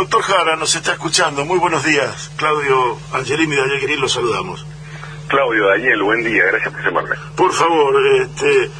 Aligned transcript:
Doctor 0.00 0.22
Jara 0.22 0.56
nos 0.56 0.74
está 0.74 0.92
escuchando. 0.92 1.44
Muy 1.44 1.58
buenos 1.58 1.84
días. 1.84 2.30
Claudio 2.36 2.96
Angelini 3.12 3.54
de 3.54 3.60
Ayaquerín, 3.60 4.00
lo 4.00 4.08
saludamos. 4.08 4.64
Claudio, 5.28 5.66
Daniel, 5.66 6.02
buen 6.02 6.24
día. 6.24 6.42
Gracias 6.46 6.72
por 6.72 6.82
llamarme. 6.82 7.16
Por 7.36 7.52
favor, 7.52 7.94
este, 8.16 8.70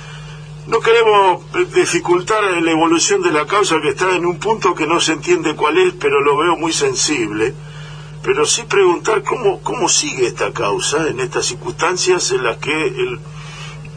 no 0.66 0.80
queremos 0.80 1.44
dificultar 1.74 2.42
la 2.42 2.70
evolución 2.70 3.20
de 3.20 3.32
la 3.32 3.44
causa 3.44 3.82
que 3.82 3.90
está 3.90 4.16
en 4.16 4.24
un 4.24 4.38
punto 4.38 4.74
que 4.74 4.86
no 4.86 4.98
se 4.98 5.12
entiende 5.12 5.54
cuál 5.54 5.76
es, 5.76 5.92
pero 6.00 6.22
lo 6.22 6.38
veo 6.38 6.56
muy 6.56 6.72
sensible. 6.72 7.52
Pero 8.22 8.46
sí 8.46 8.62
preguntar 8.62 9.22
cómo, 9.22 9.60
cómo 9.60 9.90
sigue 9.90 10.26
esta 10.26 10.54
causa 10.54 11.06
en 11.06 11.20
estas 11.20 11.44
circunstancias 11.44 12.30
en 12.30 12.44
las 12.44 12.56
que 12.56 12.72
el, 12.72 13.20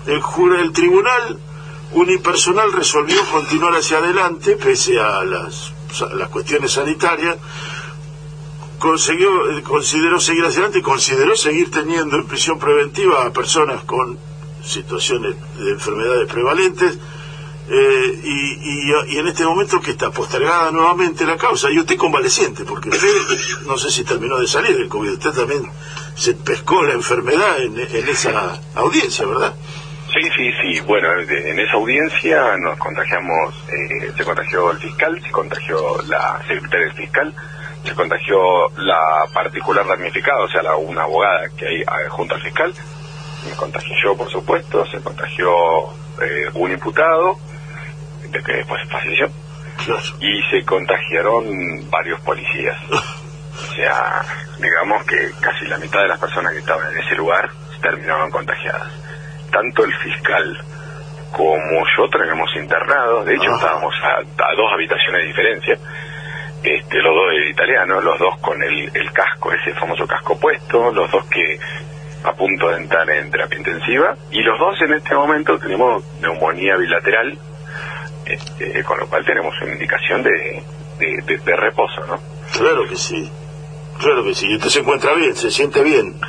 el, 0.08 0.22
jura, 0.22 0.60
el 0.60 0.74
tribunal 0.74 1.40
unipersonal 1.94 2.74
resolvió 2.74 3.24
continuar 3.32 3.76
hacia 3.76 4.00
adelante 4.00 4.58
pese 4.58 5.00
a 5.00 5.24
las, 5.24 5.73
las 6.16 6.30
cuestiones 6.30 6.72
sanitarias 6.72 7.38
consiguió, 8.80 9.30
consideró 9.64 10.20
seguir 10.20 10.44
hacia 10.44 10.60
adelante 10.60 10.80
y 10.80 10.82
consideró 10.82 11.36
seguir 11.36 11.72
teniendo 11.72 12.18
en 12.18 12.28
prisión 12.28 12.60
preventiva 12.60 13.26
a 13.26 13.32
personas 13.32 13.84
con 13.86 14.18
situaciones 14.64 15.36
de 15.58 15.72
enfermedades 15.72 16.32
prevalentes 16.32 16.98
eh, 17.70 18.22
y, 18.24 19.18
en 19.18 19.28
este 19.28 19.46
momento 19.46 19.80
que 19.80 19.92
está 19.92 20.12
postergada 20.12 20.70
nuevamente 20.72 21.26
la 21.26 21.38
causa 21.38 21.72
y 21.72 21.80
usted 21.80 21.96
convaleciente 21.96 22.66
porque 22.66 22.90
usted 22.90 23.08
no 23.66 23.78
sé 23.78 23.90
si 23.90 24.04
terminó 24.04 24.38
de 24.38 24.48
salir 24.48 24.76
del 24.76 24.90
COVID 24.90 25.12
usted 25.14 25.32
también 25.32 25.72
se 26.16 26.34
pescó 26.34 26.84
la 26.84 26.94
enfermedad 26.94 27.62
en, 27.62 27.80
esa 27.80 28.60
audiencia 28.76 29.26
¿verdad? 29.26 29.56
Sí, 30.14 30.22
sí, 30.38 30.52
sí. 30.62 30.80
Bueno, 30.82 31.12
en 31.20 31.60
esa 31.60 31.74
audiencia 31.74 32.56
nos 32.58 32.78
contagiamos, 32.78 33.56
eh, 33.68 34.12
se 34.16 34.24
contagió 34.24 34.70
el 34.70 34.78
fiscal, 34.78 35.20
se 35.24 35.32
contagió 35.32 36.02
la 36.04 36.40
secretaria 36.48 36.86
del 36.86 36.96
fiscal, 36.96 37.34
se 37.84 37.96
contagió 37.96 38.70
la 38.78 39.26
particular 39.34 39.88
damnificada, 39.88 40.40
o 40.42 40.48
sea, 40.50 40.62
la, 40.62 40.76
una 40.76 41.04
abogada 41.04 41.50
que 41.58 41.68
hay 41.68 41.84
ah, 41.88 42.10
junto 42.10 42.36
al 42.36 42.42
fiscal, 42.42 42.72
me 43.50 43.56
contagié 43.56 43.96
yo, 44.04 44.16
por 44.16 44.30
supuesto, 44.30 44.86
se 44.86 45.02
contagió 45.02 45.50
eh, 46.22 46.50
un 46.54 46.72
imputado, 46.72 47.38
de 48.30 48.44
que 48.44 48.54
después 48.54 48.82
falleció, 48.92 49.28
y 50.20 50.42
se 50.52 50.64
contagiaron 50.64 51.90
varios 51.90 52.20
policías. 52.22 52.78
O 53.54 53.76
sea, 53.76 54.22
digamos 54.60 55.04
que 55.06 55.32
casi 55.40 55.66
la 55.66 55.78
mitad 55.78 56.02
de 56.02 56.08
las 56.08 56.20
personas 56.20 56.54
que 56.54 56.60
estaban 56.60 56.92
en 56.92 56.98
ese 56.98 57.16
lugar 57.16 57.50
terminaron 57.82 58.32
contagiadas. 58.32 59.03
Tanto 59.54 59.86
el 59.86 59.94
fiscal 59.94 60.58
como 61.32 61.84
yo 61.98 62.10
tenemos 62.10 62.50
internados, 62.56 63.26
de 63.26 63.36
hecho 63.36 63.56
estábamos 63.56 63.94
a, 64.04 64.22
dos 64.56 64.72
habitaciones 64.74 65.22
de 65.22 65.28
diferencia, 65.28 65.78
este, 66.64 66.98
los 67.02 67.16
dos 67.16 67.34
italianos, 67.50 68.04
los 68.04 68.20
dos 68.20 68.38
con 68.40 68.62
el, 68.62 68.92
el 68.94 69.12
casco, 69.12 69.52
ese 69.52 69.74
famoso 69.74 70.06
casco 70.06 70.40
puesto, 70.40 70.92
los 70.92 71.10
dos 71.12 71.26
que 71.26 71.60
a 72.24 72.34
punto 72.34 72.70
de 72.70 72.78
entrar 72.78 73.10
en 73.10 73.30
terapia 73.32 73.58
intensiva 73.58 74.16
y 74.32 74.42
los 74.42 74.58
dos 74.60 74.82
en 74.82 74.94
este 74.94 75.14
momento 75.16 75.58
tenemos 75.60 76.04
neumonía 76.22 76.78
bilateral, 76.78 77.38
este, 78.26 78.84
con 78.84 79.00
lo 79.00 79.08
cual 79.08 79.26
tenemos 79.26 79.54
una 79.62 79.74
indicación 79.74 80.24
de, 80.24 80.64
de, 81.00 81.56
reposo, 81.56 82.06
¿no? 82.08 82.18
Claro 82.58 82.88
que 82.88 82.96
sí. 82.96 83.30
Claro 84.00 84.24
que 84.24 84.34
sí, 84.34 84.54
usted 84.56 84.70
se 84.70 84.80
encuentra 84.80 85.14
bien, 85.14 85.36
se 85.36 85.52
siente 85.52 85.82
bien. 85.84 86.20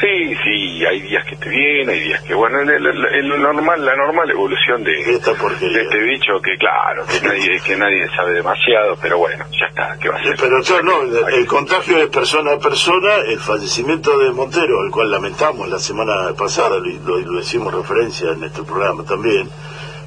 Sí, 0.00 0.34
sí, 0.42 0.84
hay 0.84 1.00
días 1.02 1.24
que 1.24 1.34
esté 1.34 1.48
bien, 1.48 1.88
hay 1.88 2.00
días 2.00 2.22
que, 2.22 2.34
bueno, 2.34 2.60
el, 2.60 3.28
normal, 3.28 3.84
la 3.84 3.96
normal 3.96 4.30
evolución 4.30 4.82
de, 4.82 4.92
de 4.92 5.12
este 5.14 5.98
bicho 5.98 6.40
que, 6.42 6.56
claro, 6.58 7.04
que 7.06 7.20
nadie, 7.26 7.60
que 7.60 7.76
nadie 7.76 8.08
sabe 8.14 8.32
demasiado, 8.32 8.96
pero 9.00 9.18
bueno, 9.18 9.44
ya 9.52 9.66
está, 9.66 9.96
¿qué 10.00 10.08
va 10.08 10.16
a 10.16 10.22
ser? 10.22 10.36
pero 10.36 10.82
no, 10.82 11.28
el, 11.28 11.46
contagio 11.46 11.98
es 11.98 12.08
persona 12.08 12.52
a 12.52 12.58
persona, 12.58 13.16
el 13.28 13.38
fallecimiento 13.38 14.18
de 14.18 14.30
Montero, 14.32 14.80
al 14.80 14.90
cual 14.90 15.10
lamentamos 15.10 15.68
la 15.68 15.78
semana 15.78 16.34
pasada, 16.36 16.78
lo, 16.78 17.18
lo, 17.18 17.38
decimos 17.38 17.72
referencia 17.72 18.32
en 18.32 18.42
este 18.42 18.62
programa 18.64 19.04
también, 19.04 19.48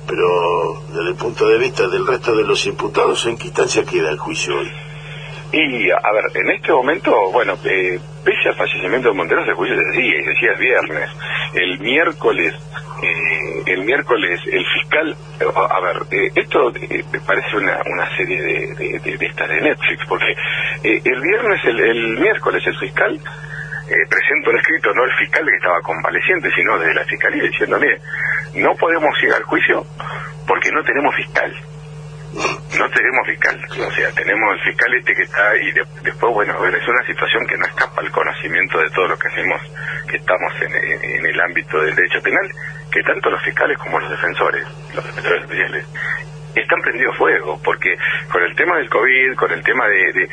pero 0.06 0.84
desde 0.90 1.10
el 1.10 1.16
punto 1.16 1.48
de 1.48 1.58
vista 1.58 1.88
del 1.88 2.06
resto 2.06 2.36
de 2.36 2.44
los 2.44 2.66
imputados, 2.68 3.26
¿en 3.26 3.38
qué 3.38 3.48
instancia 3.48 3.84
queda 3.86 4.10
el 4.10 4.18
juicio 4.18 4.58
hoy? 4.58 4.72
Y, 5.52 5.90
a 5.90 6.12
ver, 6.12 6.26
en 6.36 6.52
este 6.52 6.72
momento, 6.74 7.32
bueno, 7.32 7.54
eh, 7.64 7.98
pese 8.24 8.50
al 8.50 8.56
fallecimiento 8.56 9.10
de 9.10 9.16
Montero, 9.16 9.46
se 9.46 9.54
juicio 9.54 9.78
desde 9.78 10.02
día, 10.02 10.20
y 10.20 10.26
decía 10.26 10.52
el 10.52 10.60
viernes. 10.60 11.10
El 11.54 11.80
miércoles, 11.80 12.54
eh, 13.02 13.64
el 13.68 13.84
miércoles, 13.86 14.42
el 14.46 14.66
fiscal, 14.66 15.16
eh, 15.40 15.46
a 15.56 15.80
ver, 15.80 15.98
eh, 16.12 16.32
esto 16.36 16.72
me 17.12 17.20
parece 17.22 17.56
una, 17.56 17.80
una 17.86 18.18
serie 18.18 18.42
de, 18.42 19.00
de, 19.00 19.26
estas 19.26 19.48
de 19.48 19.62
Netflix, 19.62 20.06
porque 20.10 20.34
el 20.84 21.22
viernes, 21.22 21.64
el, 21.64 21.80
el, 21.80 22.20
miércoles, 22.20 22.64
el 22.68 22.78
fiscal 22.78 23.20
presenta 24.10 24.50
un 24.50 24.58
escrito, 24.58 24.94
no 24.94 25.06
el 25.06 25.14
fiscal 25.14 25.46
que 25.46 25.56
estaba 25.56 25.82
convaleciente, 25.82 26.50
sino 26.52 26.78
desde 26.78 26.94
la 26.94 27.06
fiscalía, 27.06 27.44
diciéndole, 27.44 28.02
no 28.56 28.76
podemos 28.76 29.24
ir 29.24 29.32
al 29.32 29.44
juicio 29.44 29.86
porque 30.46 30.72
no 30.72 30.84
tenemos 30.84 31.16
fiscal 31.16 31.54
no 32.78 32.90
tenemos 32.90 33.28
fiscal, 33.28 33.60
o 33.88 33.92
sea, 33.92 34.12
tenemos 34.12 34.54
el 34.54 34.62
fiscal 34.62 34.94
este 34.94 35.14
que 35.16 35.24
está 35.24 35.56
y 35.58 35.72
después, 36.04 36.34
bueno, 36.34 36.54
es 36.66 36.88
una 36.88 37.06
situación 37.06 37.46
que 37.48 37.58
no 37.58 37.66
escapa 37.66 38.02
al 38.02 38.12
conocimiento 38.12 38.80
de 38.80 38.90
todo 38.92 39.08
lo 39.08 39.18
que 39.18 39.28
hacemos, 39.28 39.62
que 40.10 40.18
estamos 40.18 40.54
en, 40.62 41.26
el 41.26 41.42
ámbito 41.42 41.82
del 41.82 41.96
derecho 41.96 42.22
penal, 42.22 42.50
que 42.92 43.02
tanto 43.04 43.30
los 43.30 43.42
fiscales 43.44 43.78
como 43.78 44.00
los 44.00 44.10
defensores, 44.10 44.66
los 44.94 45.06
defensores 45.06 45.42
especiales, 45.44 45.86
están 46.56 46.82
prendidos 46.82 47.16
fuego, 47.18 47.60
porque 47.64 47.96
con 48.32 48.44
el 48.44 48.56
tema 48.56 48.78
del 48.78 48.90
COVID, 48.90 49.36
con 49.36 49.52
el 49.52 49.64
tema 49.64 49.88
de, 49.88 50.28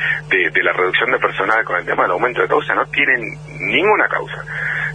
de, 0.50 0.62
la 0.62 0.72
reducción 0.72 1.10
de 1.10 1.18
personal, 1.18 1.64
con 1.64 1.76
el 1.76 1.84
tema 1.84 2.04
del 2.04 2.12
aumento 2.12 2.42
de 2.42 2.48
causa, 2.48 2.74
no 2.74 2.86
tienen 2.86 3.20
ninguna 3.60 4.08
causa, 4.08 4.42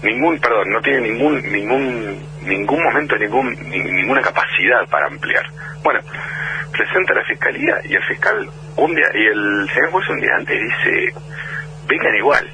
ningún, 0.03 0.39
perdón, 0.39 0.71
no 0.71 0.81
tienen 0.81 1.03
ningún, 1.03 1.41
ningún, 1.51 2.27
ningún 2.43 2.83
momento, 2.83 3.15
ningún, 3.17 3.53
ninguna 3.69 4.21
capacidad 4.21 4.87
para 4.89 5.07
ampliar. 5.07 5.45
Bueno, 5.83 5.99
presenta 6.79 7.13
la 7.13 7.23
fiscalía 7.25 7.75
y 7.83 7.93
el 7.93 8.03
fiscal 8.03 8.49
un 8.77 8.95
día, 8.95 9.07
y 9.13 9.25
el 9.25 9.69
señor 9.73 9.91
juez 9.91 10.09
un 10.09 10.21
día 10.21 10.31
antes 10.37 10.57
dice, 10.57 11.13
vengan 11.87 12.15
igual, 12.15 12.49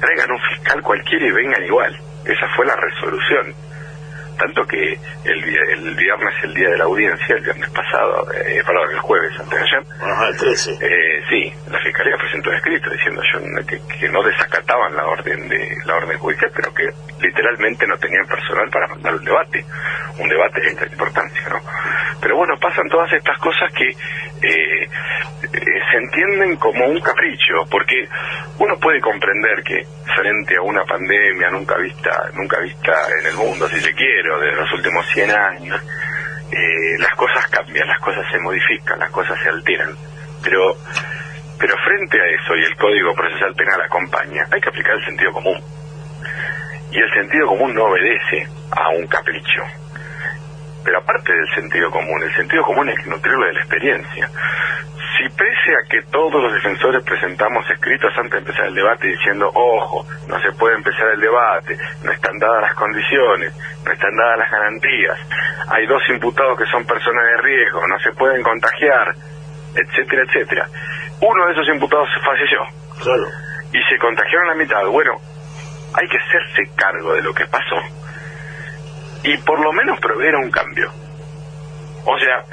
traigan 0.00 0.30
un 0.32 0.40
fiscal 0.50 0.82
cualquiera 0.82 1.26
y 1.26 1.30
vengan 1.30 1.64
igual. 1.64 1.98
Esa 2.26 2.46
fue 2.54 2.66
la 2.66 2.76
resolución 2.76 3.67
tanto 4.38 4.64
que 4.66 4.92
el, 5.24 5.44
el 5.44 5.94
viernes, 5.94 6.34
el 6.44 6.54
día 6.54 6.70
de 6.70 6.78
la 6.78 6.84
audiencia, 6.84 7.36
el 7.36 7.42
viernes 7.42 7.70
pasado, 7.70 8.26
eh, 8.32 8.62
perdón, 8.64 8.90
el 8.90 9.00
jueves, 9.00 9.32
antes 9.38 9.58
de 9.58 9.64
ayer, 9.64 9.82
Ajá, 10.00 10.28
el 10.28 10.36
13. 10.36 10.72
Eh, 10.80 11.22
sí, 11.28 11.52
la 11.70 11.78
Fiscalía 11.80 12.16
presentó 12.16 12.50
un 12.50 12.56
escrito 12.56 12.90
diciendo 12.90 13.22
yo, 13.32 13.66
que, 13.66 13.80
que, 13.98 14.08
no 14.08 14.22
desacataban 14.22 14.96
la 14.96 15.04
orden 15.04 15.48
de 15.48 15.76
la 15.84 15.96
orden 15.96 16.18
judicial, 16.18 16.50
pero 16.54 16.72
que 16.72 16.88
literalmente 17.20 17.86
no 17.86 17.98
tenían 17.98 18.26
personal 18.26 18.70
para 18.70 18.86
mandar 18.88 19.14
un 19.14 19.24
debate, 19.24 19.64
un 20.18 20.28
debate 20.28 20.60
de 20.60 20.68
esta 20.68 20.86
importancia, 20.86 21.48
¿no? 21.50 21.60
Pero 22.20 22.36
bueno, 22.36 22.54
pasan 22.60 22.88
todas 22.88 23.12
estas 23.12 23.38
cosas 23.38 23.72
que 23.72 23.88
eh, 23.88 24.67
entienden 26.18 26.56
como 26.56 26.84
un 26.86 27.00
capricho, 27.00 27.64
porque 27.70 28.08
uno 28.58 28.76
puede 28.78 29.00
comprender 29.00 29.62
que 29.62 29.86
frente 30.16 30.56
a 30.56 30.62
una 30.62 30.84
pandemia 30.84 31.50
nunca 31.50 31.76
vista, 31.76 32.30
nunca 32.34 32.58
vista 32.60 32.92
en 33.20 33.26
el 33.26 33.34
mundo, 33.34 33.68
si 33.68 33.80
se 33.80 33.94
quiere, 33.94 34.30
o 34.30 34.40
de 34.40 34.52
los 34.52 34.72
últimos 34.72 35.06
100 35.12 35.30
años, 35.30 35.80
eh, 36.50 36.98
las 36.98 37.14
cosas 37.14 37.46
cambian, 37.48 37.86
las 37.86 38.00
cosas 38.00 38.24
se 38.30 38.38
modifican, 38.40 38.98
las 38.98 39.10
cosas 39.10 39.38
se 39.42 39.48
alteran. 39.48 39.94
Pero, 40.42 40.76
pero 41.58 41.74
frente 41.84 42.20
a 42.20 42.26
eso, 42.26 42.56
y 42.56 42.64
el 42.64 42.76
Código 42.76 43.14
Procesal 43.14 43.54
Penal 43.54 43.80
acompaña, 43.82 44.44
hay 44.50 44.60
que 44.60 44.68
aplicar 44.68 44.94
el 44.94 45.04
sentido 45.04 45.32
común. 45.32 45.60
Y 46.90 46.98
el 46.98 47.12
sentido 47.12 47.46
común 47.46 47.74
no 47.74 47.84
obedece 47.84 48.48
a 48.72 48.88
un 48.88 49.06
capricho. 49.06 49.62
Pero 50.84 50.98
aparte 50.98 51.32
del 51.32 51.48
sentido 51.54 51.90
común, 51.90 52.22
el 52.22 52.34
sentido 52.34 52.62
común 52.62 52.88
es 52.88 53.06
nutrirlo 53.06 53.46
de 53.46 53.52
la 53.52 53.60
experiencia. 53.60 54.30
Si 55.16 55.28
pese 55.30 55.72
a 55.74 55.88
que 55.88 56.02
todos 56.10 56.40
los 56.40 56.52
defensores 56.52 57.02
presentamos 57.02 57.68
escritos 57.70 58.12
antes 58.16 58.32
de 58.32 58.38
empezar 58.38 58.66
el 58.66 58.74
debate 58.74 59.08
diciendo, 59.08 59.50
ojo, 59.52 60.06
no 60.28 60.40
se 60.40 60.52
puede 60.52 60.76
empezar 60.76 61.08
el 61.08 61.20
debate, 61.20 61.76
no 62.04 62.12
están 62.12 62.38
dadas 62.38 62.62
las 62.62 62.74
condiciones, 62.74 63.52
no 63.84 63.92
están 63.92 64.16
dadas 64.16 64.38
las 64.38 64.50
garantías, 64.50 65.18
hay 65.68 65.86
dos 65.86 66.02
imputados 66.08 66.56
que 66.58 66.66
son 66.66 66.86
personas 66.86 67.24
de 67.24 67.36
riesgo, 67.42 67.86
no 67.88 67.98
se 67.98 68.12
pueden 68.12 68.42
contagiar, 68.42 69.14
etcétera, 69.74 70.22
etcétera. 70.22 70.68
Uno 71.20 71.46
de 71.46 71.52
esos 71.52 71.68
imputados 71.68 72.08
falleció. 72.24 72.60
Claro. 73.02 73.26
Y 73.72 73.82
se 73.90 73.98
contagiaron 73.98 74.48
la 74.48 74.54
mitad. 74.54 74.86
Bueno, 74.86 75.18
hay 75.94 76.08
que 76.08 76.18
hacerse 76.18 76.70
cargo 76.76 77.14
de 77.14 77.22
lo 77.22 77.34
que 77.34 77.44
pasó 77.46 77.97
y 79.24 79.36
por 79.38 79.60
lo 79.60 79.72
menos 79.72 79.98
proveer 80.00 80.36
un 80.36 80.50
cambio. 80.50 80.90
O 82.04 82.18
sea, 82.18 82.44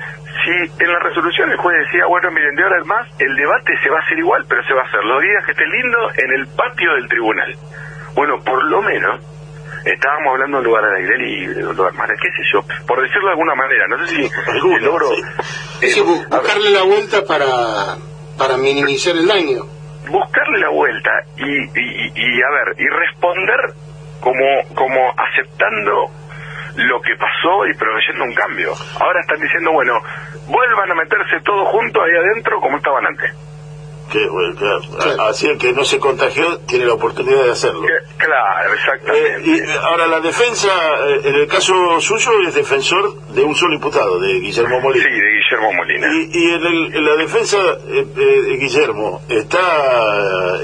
si 0.43 0.83
en 0.83 0.91
la 0.91 0.99
resolución 0.99 1.51
el 1.51 1.57
juez 1.57 1.77
decía, 1.85 2.05
bueno, 2.07 2.29
miren, 2.31 2.55
de 2.55 2.63
ahora 2.63 2.81
en 2.81 2.87
más, 2.87 3.07
el 3.19 3.35
debate 3.35 3.73
se 3.81 3.89
va 3.89 3.99
a 3.99 4.03
hacer 4.03 4.17
igual, 4.19 4.45
pero 4.47 4.63
se 4.63 4.73
va 4.73 4.81
a 4.81 4.85
hacer 4.85 5.03
los 5.03 5.21
días 5.21 5.45
que 5.45 5.51
esté 5.51 5.65
lindo 5.65 5.97
en 6.17 6.31
el 6.33 6.47
patio 6.47 6.93
del 6.93 7.07
tribunal. 7.07 7.55
Bueno, 8.15 8.39
por 8.43 8.63
lo 8.65 8.81
menos 8.81 9.19
estábamos 9.85 10.33
hablando 10.33 10.57
de 10.57 10.61
un 10.61 10.67
lugar 10.67 10.85
al 10.85 10.95
aire 10.95 11.17
libre, 11.17 11.67
un 11.67 11.75
lugar 11.75 11.93
más, 11.93 12.09
qué 12.09 12.29
sé 12.29 12.43
yo, 12.51 12.61
por 12.87 13.01
decirlo 13.01 13.27
de 13.27 13.31
alguna 13.31 13.55
manera, 13.55 13.87
no 13.87 14.05
sé 14.05 14.15
si, 14.15 14.81
logro... 14.81 15.09
buscarle 16.29 16.69
la 16.71 16.83
vuelta 16.83 17.23
para 17.25 17.47
para 18.37 18.57
minimizar 18.57 19.15
el 19.15 19.27
daño. 19.27 19.63
Buscarle 20.09 20.59
la 20.59 20.69
vuelta 20.69 21.09
y, 21.37 21.63
y, 21.63 22.11
y 22.15 22.41
a 22.41 22.49
ver, 22.51 22.75
y 22.77 22.87
responder 22.87 23.59
como, 24.19 24.75
como 24.75 25.13
aceptando 25.17 26.11
lo 26.75 27.01
que 27.01 27.15
pasó 27.15 27.65
y 27.67 27.73
proveyendo 27.73 28.23
un 28.23 28.33
cambio. 28.33 28.73
Ahora 28.99 29.21
están 29.21 29.39
diciendo, 29.39 29.71
bueno, 29.71 29.93
vuelvan 30.47 30.91
a 30.91 30.95
meterse 30.95 31.41
todos 31.43 31.69
juntos 31.69 32.03
ahí 32.03 32.15
adentro 32.15 32.59
como 32.59 32.77
estaban 32.77 33.05
antes. 33.05 33.31
Que, 34.11 34.27
bueno, 34.29 34.55
claro. 34.55 35.23
Así 35.23 35.47
el 35.47 35.57
que 35.57 35.73
no 35.73 35.83
se 35.83 35.99
contagió 35.99 36.59
tiene 36.59 36.85
la 36.85 36.93
oportunidad 36.93 37.43
de 37.43 37.51
hacerlo. 37.51 37.87
claro, 38.17 38.73
exactamente. 38.73 39.51
Eh, 39.51 39.65
y 39.65 39.77
ahora 39.77 40.07
la 40.07 40.19
defensa, 40.19 40.69
eh, 41.07 41.21
en 41.23 41.35
el 41.35 41.47
caso 41.47 41.73
suyo, 41.99 42.31
es 42.47 42.53
defensor 42.53 43.19
de 43.29 43.41
un 43.41 43.55
solo 43.55 43.73
imputado, 43.73 44.19
de 44.19 44.33
Guillermo 44.39 44.79
Molina. 44.79 45.03
Sí, 45.03 45.11
de 45.11 45.34
Guillermo 45.65 45.73
Molina. 45.73 46.07
Y, 46.11 46.29
y 46.33 46.53
en, 46.53 46.65
el, 46.65 46.95
en, 46.95 47.05
la 47.05 47.15
defensa, 47.15 47.57
eh, 47.87 48.05
eh 48.17 48.57
Guillermo, 48.59 49.21
está 49.29 50.55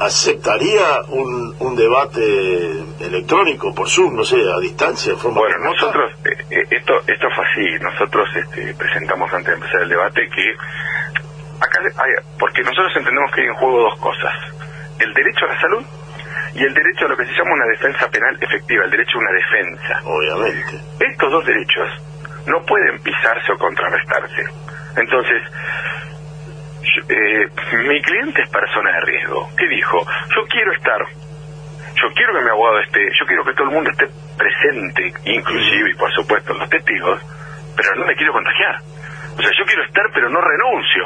aceptaría 0.00 1.02
un, 1.08 1.54
un 1.58 1.76
debate 1.76 2.84
electrónico 3.00 3.74
por 3.74 3.88
Zoom, 3.88 4.16
no 4.16 4.24
sé, 4.24 4.36
a 4.36 4.58
distancia, 4.60 5.12
de 5.12 5.18
forma 5.18 5.40
Bueno, 5.40 5.58
nosotros, 5.58 6.12
esto, 6.50 6.94
esto 7.06 7.26
fue 7.34 7.44
así, 7.44 7.82
nosotros 7.82 8.28
este, 8.36 8.74
presentamos 8.74 9.32
antes 9.32 9.48
de 9.48 9.54
empezar 9.54 9.82
el 9.82 9.88
debate 9.88 10.28
que 10.28 10.54
acá 11.60 11.80
hay, 11.80 12.12
porque 12.38 12.62
nosotros 12.62 12.92
entendemos 12.96 13.30
que 13.32 13.40
hay 13.42 13.46
en 13.48 13.54
juego 13.54 13.82
dos 13.82 13.98
cosas, 13.98 14.34
el 14.98 15.12
derecho 15.14 15.44
a 15.44 15.48
la 15.48 15.60
salud 15.60 15.84
y 16.54 16.64
el 16.64 16.74
derecho 16.74 17.06
a 17.06 17.08
lo 17.08 17.16
que 17.16 17.26
se 17.26 17.32
llama 17.32 17.52
una 17.52 17.66
defensa 17.66 18.08
penal 18.08 18.38
efectiva, 18.40 18.84
el 18.84 18.90
derecho 18.90 19.18
a 19.18 19.20
una 19.20 19.32
defensa. 19.32 20.00
Obviamente. 20.04 20.80
Estos 21.00 21.30
dos 21.30 21.44
derechos 21.44 21.90
no 22.46 22.64
pueden 22.64 23.00
pisarse 23.02 23.52
o 23.52 23.58
contrarrestarse. 23.58 24.42
Entonces, 24.96 25.42
eh, 27.08 27.48
mi 27.88 28.00
cliente 28.02 28.42
es 28.42 28.48
persona 28.50 28.92
de 28.92 29.00
riesgo. 29.00 29.48
¿Qué 29.56 29.68
dijo? 29.68 30.06
Yo 30.34 30.42
quiero 30.48 30.72
estar, 30.72 31.00
yo 31.94 32.08
quiero 32.14 32.34
que 32.34 32.44
mi 32.44 32.50
abogado 32.50 32.80
esté, 32.80 33.08
yo 33.18 33.26
quiero 33.26 33.44
que 33.44 33.52
todo 33.54 33.68
el 33.68 33.74
mundo 33.74 33.90
esté 33.90 34.06
presente, 34.36 35.12
inclusive 35.24 35.90
y 35.90 35.94
por 35.94 36.12
supuesto 36.12 36.54
los 36.54 36.68
testigos, 36.68 37.20
pero 37.76 37.94
no 37.96 38.06
me 38.06 38.14
quiero 38.14 38.32
contagiar. 38.32 38.76
O 39.36 39.42
sea, 39.42 39.50
yo 39.58 39.64
quiero 39.66 39.84
estar, 39.84 40.04
pero 40.14 40.30
no 40.30 40.40
renuncio 40.40 41.04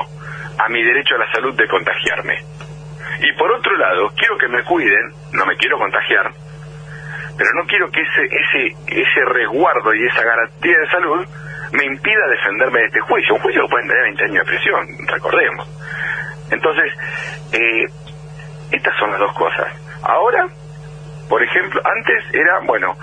a 0.58 0.68
mi 0.68 0.82
derecho 0.82 1.14
a 1.14 1.18
la 1.18 1.32
salud 1.32 1.54
de 1.56 1.66
contagiarme. 1.66 2.38
Y 3.22 3.32
por 3.32 3.50
otro 3.52 3.76
lado, 3.76 4.10
quiero 4.16 4.38
que 4.38 4.48
me 4.48 4.62
cuiden, 4.64 5.12
no 5.32 5.44
me 5.46 5.56
quiero 5.56 5.78
contagiar, 5.78 6.30
pero 7.36 7.50
no 7.54 7.66
quiero 7.66 7.90
que 7.90 8.00
ese, 8.00 8.24
ese, 8.24 8.76
ese 8.86 9.24
resguardo 9.24 9.94
y 9.94 10.06
esa 10.06 10.22
garantía 10.22 10.78
de 10.78 10.90
salud 10.90 11.26
me 11.72 11.84
impida 11.84 12.28
defenderme 12.28 12.80
de 12.80 12.86
este 12.86 13.00
juicio. 13.00 13.34
Un 13.34 13.40
juicio 13.40 13.62
que 13.62 13.68
puede 13.68 13.88
tener 13.88 14.02
20 14.02 14.24
años 14.24 14.46
de 14.46 14.52
prisión, 14.52 14.86
recordemos. 15.06 15.68
Entonces, 16.50 16.92
eh, 17.52 17.86
estas 18.72 18.96
son 18.98 19.10
las 19.10 19.20
dos 19.20 19.32
cosas. 19.34 19.68
Ahora, 20.02 20.48
por 21.28 21.42
ejemplo, 21.42 21.80
antes 21.84 22.34
era, 22.34 22.58
bueno, 22.60 22.96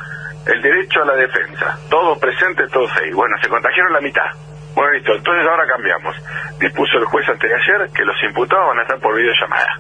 el 0.46 0.62
derecho 0.62 1.02
a 1.02 1.06
la 1.06 1.16
defensa, 1.16 1.78
todo 1.90 2.20
presente, 2.20 2.68
todo 2.68 2.88
seis. 2.90 3.14
Bueno, 3.14 3.36
se 3.42 3.50
contagiaron 3.50 3.94
la 3.94 4.02
mitad. 4.02 4.30
Bueno, 4.76 4.92
listo, 4.92 5.14
entonces 5.16 5.48
ahora 5.48 5.66
cambiamos. 5.68 6.16
Dispuso 6.60 6.98
el 6.98 7.06
juez 7.06 7.28
antes 7.30 7.50
de 7.50 7.56
ayer 7.56 7.90
que 7.94 8.06
los 8.06 8.16
imputados 8.24 8.68
van 8.68 8.80
a 8.80 8.82
estar 8.84 9.00
por 9.00 9.16
videollamada. 9.16 9.80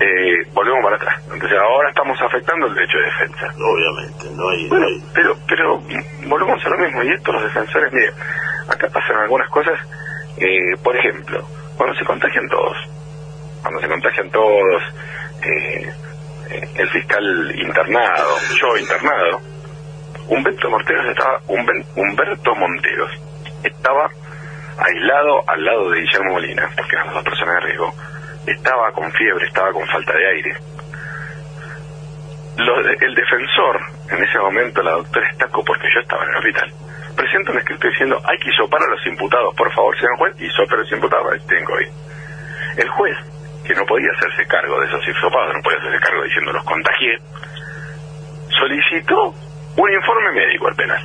Eh, 0.00 0.46
volvemos 0.52 0.82
para 0.82 0.96
atrás. 0.96 1.22
Entonces 1.32 1.58
ahora 1.58 1.88
estamos 1.88 2.20
afectando 2.20 2.66
el 2.66 2.74
derecho 2.74 2.98
de 2.98 3.04
defensa. 3.04 3.54
Obviamente, 3.56 4.30
no 4.36 4.48
hay... 4.50 4.68
Bueno, 4.68 4.86
pero, 5.14 5.36
pero 5.48 5.82
volvemos 6.26 6.64
a 6.64 6.68
lo 6.68 6.78
mismo. 6.78 7.02
Y 7.02 7.12
esto 7.12 7.32
los 7.32 7.42
defensores, 7.44 7.92
mire, 7.92 8.12
acá 8.68 8.88
pasan 8.88 9.16
algunas 9.18 9.48
cosas. 9.50 9.78
Eh, 10.38 10.76
por 10.82 10.96
ejemplo, 10.96 11.46
cuando 11.76 11.96
se 11.96 12.04
contagian 12.04 12.48
todos, 12.48 12.76
cuando 13.62 13.80
se 13.80 13.88
contagian 13.88 14.30
todos, 14.30 14.82
eh, 15.42 15.92
eh 16.50 16.68
el 16.74 16.88
fiscal 16.88 17.54
internado, 17.56 18.36
yo 18.60 18.76
internado, 18.76 19.40
Humberto 20.28 20.70
Monteros 20.70 21.06
estaba, 21.06 21.40
Humberto 21.46 22.54
Monteros 22.56 23.10
estaba 23.62 24.10
aislado 24.78 25.44
al 25.46 25.64
lado 25.64 25.90
de 25.90 26.00
Guillermo 26.00 26.32
Molina, 26.32 26.68
porque 26.74 26.96
eran 26.96 27.06
las 27.06 27.14
dos 27.16 27.24
personas 27.24 27.54
de 27.56 27.60
riesgo. 27.60 27.94
Estaba 28.46 28.92
con 28.92 29.10
fiebre, 29.12 29.46
estaba 29.46 29.72
con 29.72 29.86
falta 29.86 30.12
de 30.12 30.26
aire. 30.26 30.56
el 33.00 33.14
defensor, 33.14 33.80
en 34.10 34.22
ese 34.22 34.38
momento, 34.38 34.82
la 34.82 34.92
doctora 34.92 35.28
Estaco, 35.30 35.64
porque 35.64 35.88
yo 35.94 36.00
estaba 36.00 36.24
en 36.24 36.30
el 36.30 36.36
hospital, 36.36 36.72
presenta 37.16 37.52
un 37.52 37.58
escrito 37.58 37.88
diciendo 37.88 38.20
hay 38.24 38.38
que 38.38 38.50
isopar 38.50 38.82
a 38.82 38.90
los 38.90 39.06
imputados, 39.06 39.54
por 39.56 39.72
favor, 39.72 39.96
señor 39.96 40.16
juez, 40.18 40.40
isopar 40.40 40.78
a 40.78 40.82
los 40.82 40.92
imputados, 40.92 41.46
tengo 41.46 41.76
ahí. 41.76 41.86
El 42.76 42.88
juez, 42.88 43.16
que 43.66 43.74
no 43.74 43.84
podía 43.86 44.10
hacerse 44.12 44.46
cargo 44.46 44.80
de 44.80 44.86
esos 44.86 45.08
isopados, 45.08 45.54
no 45.54 45.62
podía 45.62 45.78
hacerse 45.78 45.98
cargo 46.00 46.22
diciendo 46.24 46.52
los 46.52 46.64
contagié, 46.64 47.18
solicitó 48.50 49.34
un 49.76 49.92
informe 49.92 50.32
médico 50.32 50.68
al 50.68 50.76
penal, 50.76 51.02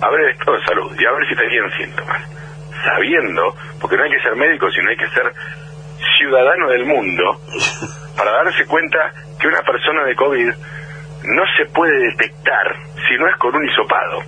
a 0.00 0.10
ver 0.10 0.20
el 0.20 0.30
estado 0.30 0.56
de 0.56 0.64
salud 0.64 0.96
y 0.98 1.04
a 1.04 1.12
ver 1.12 1.28
si 1.28 1.34
tenían 1.34 1.70
síntomas, 1.72 2.22
sabiendo, 2.84 3.54
porque 3.80 3.96
no 3.96 4.04
hay 4.04 4.10
que 4.10 4.22
ser 4.22 4.36
médico, 4.36 4.70
sino 4.70 4.90
hay 4.90 4.96
que 4.96 5.08
ser 5.08 5.32
ciudadano 6.18 6.68
del 6.68 6.86
mundo, 6.86 7.40
para 8.16 8.32
darse 8.32 8.66
cuenta 8.66 9.12
que 9.40 9.48
una 9.48 9.62
persona 9.62 10.04
de 10.04 10.14
COVID 10.14 10.52
no 11.24 11.42
se 11.56 11.66
puede 11.66 11.98
detectar 12.10 12.76
si 13.08 13.16
no 13.16 13.28
es 13.28 13.36
con 13.36 13.54
un 13.54 13.64
hisopado. 13.64 14.18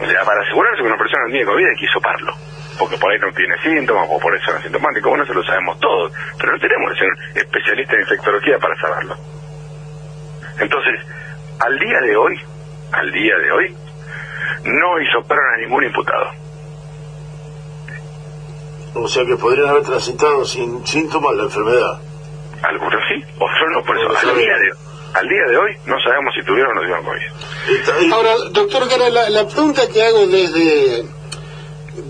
O 0.00 0.06
sea, 0.06 0.24
para 0.24 0.42
asegurarse 0.42 0.82
que 0.82 0.88
una 0.88 0.96
persona 0.96 1.24
no 1.24 1.30
tiene 1.30 1.46
COVID 1.46 1.66
hay 1.66 1.76
que 1.76 1.84
hisoparlo. 1.84 2.32
Porque 2.78 2.96
por 2.96 3.10
ahí 3.10 3.18
no 3.18 3.32
tiene 3.32 3.58
síntomas 3.58 4.06
o 4.08 4.20
por 4.20 4.34
eso 4.36 4.52
no 4.52 4.58
es 4.58 4.62
sintomático. 4.62 5.08
Bueno, 5.08 5.24
eso 5.24 5.34
lo 5.34 5.42
sabemos 5.42 5.80
todos. 5.80 6.12
Pero 6.38 6.52
no 6.52 6.58
tenemos 6.60 6.92
que 6.92 6.98
ser 7.00 7.42
especialistas 7.42 7.94
en 7.94 8.00
infectología 8.02 8.58
para 8.58 8.76
saberlo. 8.76 9.16
Entonces, 10.60 11.00
al 11.58 11.78
día 11.78 12.00
de 12.00 12.16
hoy, 12.16 12.40
al 12.92 13.10
día 13.10 13.36
de 13.38 13.50
hoy, 13.50 13.76
no 14.64 15.00
hisoparon 15.00 15.54
a 15.54 15.56
ningún 15.58 15.84
imputado. 15.84 16.30
O 19.00 19.08
sea 19.08 19.24
que 19.24 19.36
podrían 19.36 19.68
haber 19.68 19.82
transitado 19.84 20.44
sin 20.44 20.86
síntomas 20.86 21.34
la 21.36 21.44
enfermedad. 21.44 22.00
Algunos 22.62 23.00
sí, 23.08 23.24
otros 23.36 23.68
no, 23.72 23.82
por 23.84 23.96
eso 23.96 24.08
al 24.08 24.36
día, 24.36 24.56
de, 24.56 24.72
al 25.14 25.28
día 25.28 25.44
de 25.48 25.56
hoy 25.56 25.76
no 25.86 26.00
sabemos 26.00 26.34
si 26.34 26.44
tuvieron 26.44 26.72
o 26.72 26.74
no 26.74 26.80
tuvieron 26.80 27.04
COVID. 27.04 28.12
Ahora, 28.12 28.34
doctor 28.50 28.88
Cara, 28.88 29.08
la, 29.10 29.30
la 29.30 29.46
pregunta 29.46 29.88
que 29.88 30.02
hago 30.02 30.26
desde, 30.26 31.04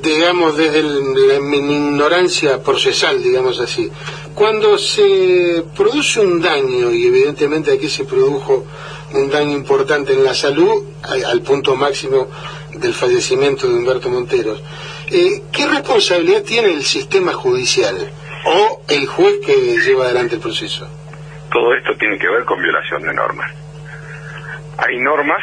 digamos, 0.03 0.57
desde 0.57 1.41
mi 1.41 1.59
ignorancia 1.59 2.63
procesal, 2.63 3.23
digamos 3.23 3.61
así, 3.61 3.91
cuando 4.35 4.79
se 4.79 5.65
produce 5.77 6.21
un 6.21 6.41
daño, 6.41 6.91
y 6.93 7.07
evidentemente 7.09 7.73
aquí 7.73 7.89
se 7.89 8.05
produjo 8.05 8.65
un 9.13 9.31
daño 9.31 9.53
importante 9.53 10.13
en 10.15 10.25
la 10.25 10.35
salud, 10.35 10.85
al 11.03 11.43
punto 11.43 11.77
máximo 11.77 12.29
del 12.75 12.95
fallecimiento 12.95 13.67
de 13.67 13.75
Humberto 13.75 14.09
Monteros, 14.09 14.63
¿qué 15.09 15.67
responsabilidad 15.67 16.43
tiene 16.43 16.73
el 16.73 16.83
sistema 16.83 17.33
judicial 17.33 17.97
o 18.45 18.83
el 18.89 19.07
juez 19.07 19.35
que 19.45 19.55
lleva 19.79 20.05
adelante 20.05 20.37
el 20.37 20.41
proceso? 20.41 20.89
Todo 21.51 21.75
esto 21.75 21.97
tiene 21.99 22.19
que 22.19 22.29
ver 22.29 22.45
con 22.45 22.61
violación 22.61 23.03
de 23.03 23.15
normas. 23.15 23.51
Hay 24.79 24.99
normas, 25.01 25.43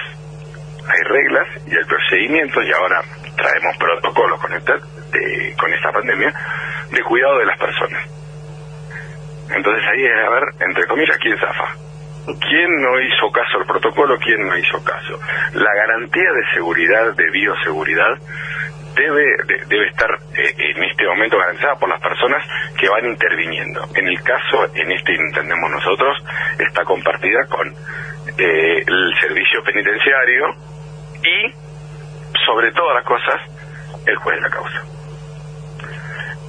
hay 0.88 1.02
reglas 1.04 1.48
y 1.66 1.76
hay 1.76 1.84
procedimientos, 1.86 2.64
y 2.64 2.72
ahora 2.74 3.02
traemos 3.36 3.78
protocolos 3.78 4.40
con 4.40 4.54
esta, 4.54 4.74
con 5.60 5.74
esta 5.74 5.92
pandemia, 5.92 6.34
de 6.92 7.04
cuidado 7.04 7.40
de 7.40 7.46
las 7.46 7.60
personas. 7.60 8.08
Entonces 9.50 9.84
ahí 9.92 10.06
es 10.06 10.26
a 10.26 10.30
ver, 10.30 10.44
entre 10.68 10.88
comillas, 10.88 11.18
quién 11.18 11.38
zafa. 11.38 11.76
¿Quién 12.26 12.82
no 12.82 13.00
hizo 13.02 13.32
caso 13.32 13.60
al 13.60 13.68
protocolo? 13.68 14.18
¿Quién 14.18 14.48
no 14.48 14.58
hizo 14.58 14.84
caso? 14.84 15.20
La 15.54 15.72
garantía 15.76 16.32
de 16.32 16.54
seguridad, 16.56 17.14
de 17.14 17.30
bioseguridad, 17.30 18.18
debe, 18.96 19.24
debe 19.68 19.88
estar 19.88 20.10
eh, 20.34 20.54
en 20.58 20.84
este 20.84 21.06
momento 21.06 21.38
garantizada 21.38 21.75
por 21.75 21.90
las 21.90 22.02
personas 22.02 22.44
que 22.80 22.90
van 22.90 23.06
interviniendo. 23.06 23.88
En 23.94 24.08
el 24.08 24.22
caso, 24.24 24.66
en 24.74 24.92
este 24.92 25.16
entendemos 25.16 25.70
nosotros, 25.72 26.18
está 26.58 26.84
compartida 26.84 27.46
con 27.48 27.68
eh, 27.68 28.84
el 28.86 29.14
servicio 29.20 29.64
penitenciario 29.64 30.56
y, 31.24 31.54
sobre 32.46 32.72
todas 32.72 32.96
las 32.96 33.06
cosas, 33.06 33.42
el 34.06 34.16
juez 34.18 34.36
de 34.36 34.42
la 34.42 34.50
causa. 34.50 34.84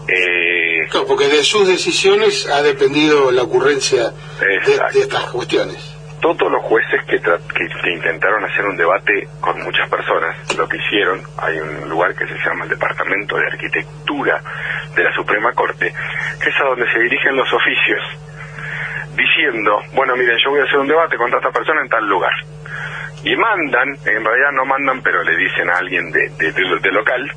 Eh, 0.08 0.86
claro, 0.88 1.06
porque 1.06 1.26
de 1.26 1.42
sus 1.42 1.66
decisiones 1.66 2.48
ha 2.48 2.62
dependido 2.62 3.32
la 3.32 3.42
ocurrencia 3.42 4.12
de, 4.40 5.00
estas 5.00 5.24
cuestiones. 5.30 5.95
Todos 6.20 6.50
los 6.50 6.62
jueces 6.62 7.04
que, 7.04 7.20
que, 7.20 7.90
intentaron 7.90 8.44
hacer 8.44 8.64
un 8.64 8.76
debate 8.76 9.28
con 9.40 9.62
muchas 9.62 9.88
personas, 9.88 10.56
lo 10.56 10.68
que 10.68 10.78
hicieron, 10.78 11.20
hay 11.38 11.58
un 11.58 11.88
lugar 11.88 12.14
que 12.14 12.26
se 12.26 12.38
llama 12.44 12.64
el 12.64 12.70
Departamento 12.70 13.36
de 13.36 13.46
Arquitectura 13.46 14.42
de 14.94 15.04
la 15.04 15.12
Suprema 15.12 15.52
Corte, 15.52 15.92
que 16.42 16.50
es 16.50 16.60
a 16.60 16.64
donde 16.64 16.90
se 16.90 16.98
dirigen 17.00 17.36
los 17.36 17.52
oficios, 17.52 18.02
diciendo, 19.14 19.80
bueno, 19.94 20.16
miren, 20.16 20.36
yo 20.42 20.50
voy 20.50 20.60
a 20.60 20.64
hacer 20.64 20.78
un 20.78 20.88
debate 20.88 21.16
contra 21.16 21.38
esta 21.38 21.50
persona 21.50 21.82
en 21.82 21.88
tal 21.88 22.08
lugar. 22.08 22.32
y 23.24 23.34
mandan, 23.34 23.88
en 24.06 24.24
realidad 24.24 24.52
no 24.52 24.64
mandan, 24.64 25.02
pero 25.02 25.22
le 25.24 25.36
dicen 25.36 25.68
a 25.68 25.78
alguien 25.78 26.12
de, 26.12 26.28
de, 26.38 26.92
local, 26.92 27.28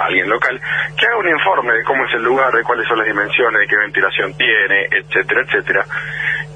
a 0.00 0.06
alguien 0.06 0.28
local, 0.28 0.60
que 0.98 1.06
haga 1.06 1.16
un 1.16 1.28
informe 1.28 1.74
de 1.74 1.84
cómo 1.84 2.04
es 2.04 2.14
el 2.14 2.24
lugar, 2.24 2.52
de 2.52 2.64
cuáles 2.64 2.88
son 2.88 2.98
las 2.98 3.06
dimensiones, 3.06 3.60
de 3.60 3.68
qué 3.68 3.76
ventilación 3.76 4.36
tiene, 4.36 4.88
etcétera, 4.90 5.42
etcétera. 5.42 5.84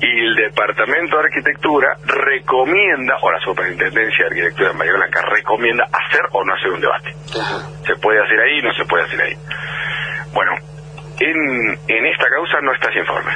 Y 0.02 0.18
el 0.18 0.35
Departamento 0.35 1.16
de 1.16 1.23
Arquitectura 1.23 1.97
recomienda, 2.04 3.16
o 3.23 3.30
la 3.30 3.38
Superintendencia 3.38 4.25
de 4.25 4.30
Arquitectura 4.30 4.73
de 4.73 4.78
Bahía 4.78 4.92
Blanca 4.94 5.23
recomienda 5.23 5.85
hacer 5.85 6.23
o 6.32 6.44
no 6.44 6.54
hacer 6.54 6.71
un 6.73 6.80
debate. 6.80 7.14
Se 7.87 7.94
puede 7.97 8.21
hacer 8.21 8.40
ahí, 8.40 8.61
no 8.62 8.73
se 8.75 8.85
puede 8.85 9.04
hacer 9.04 9.23
ahí. 9.23 9.35
Bueno, 10.35 10.52
en, 11.21 11.78
en 11.87 12.06
esta 12.06 12.28
causa 12.28 12.61
no 12.62 12.73
está 12.75 12.90
ese 12.90 12.99
informe. 12.99 13.32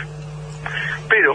Pero 1.09 1.35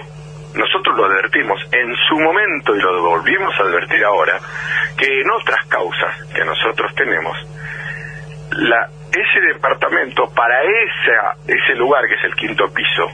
nosotros 0.55 0.97
lo 0.97 1.05
advertimos 1.05 1.61
en 1.71 1.95
su 2.09 2.19
momento 2.19 2.75
y 2.75 2.81
lo 2.81 3.01
volvimos 3.01 3.57
a 3.57 3.63
advertir 3.63 4.03
ahora, 4.03 4.37
que 4.97 5.21
en 5.21 5.31
otras 5.31 5.65
causas 5.67 6.13
que 6.33 6.43
nosotros 6.43 6.93
tenemos, 6.95 7.37
la, 8.51 8.89
ese 9.11 9.39
departamento 9.53 10.29
para 10.35 10.61
esa, 10.61 11.35
ese 11.47 11.75
lugar 11.75 12.05
que 12.07 12.15
es 12.15 12.23
el 12.25 12.35
quinto 12.35 12.65
piso 12.73 13.07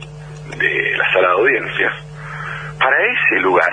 de 0.57 0.97
la 0.97 1.11
sala 1.11 1.27
de 1.27 1.33
audiencias, 1.35 2.06
ese 3.27 3.41
lugar 3.41 3.69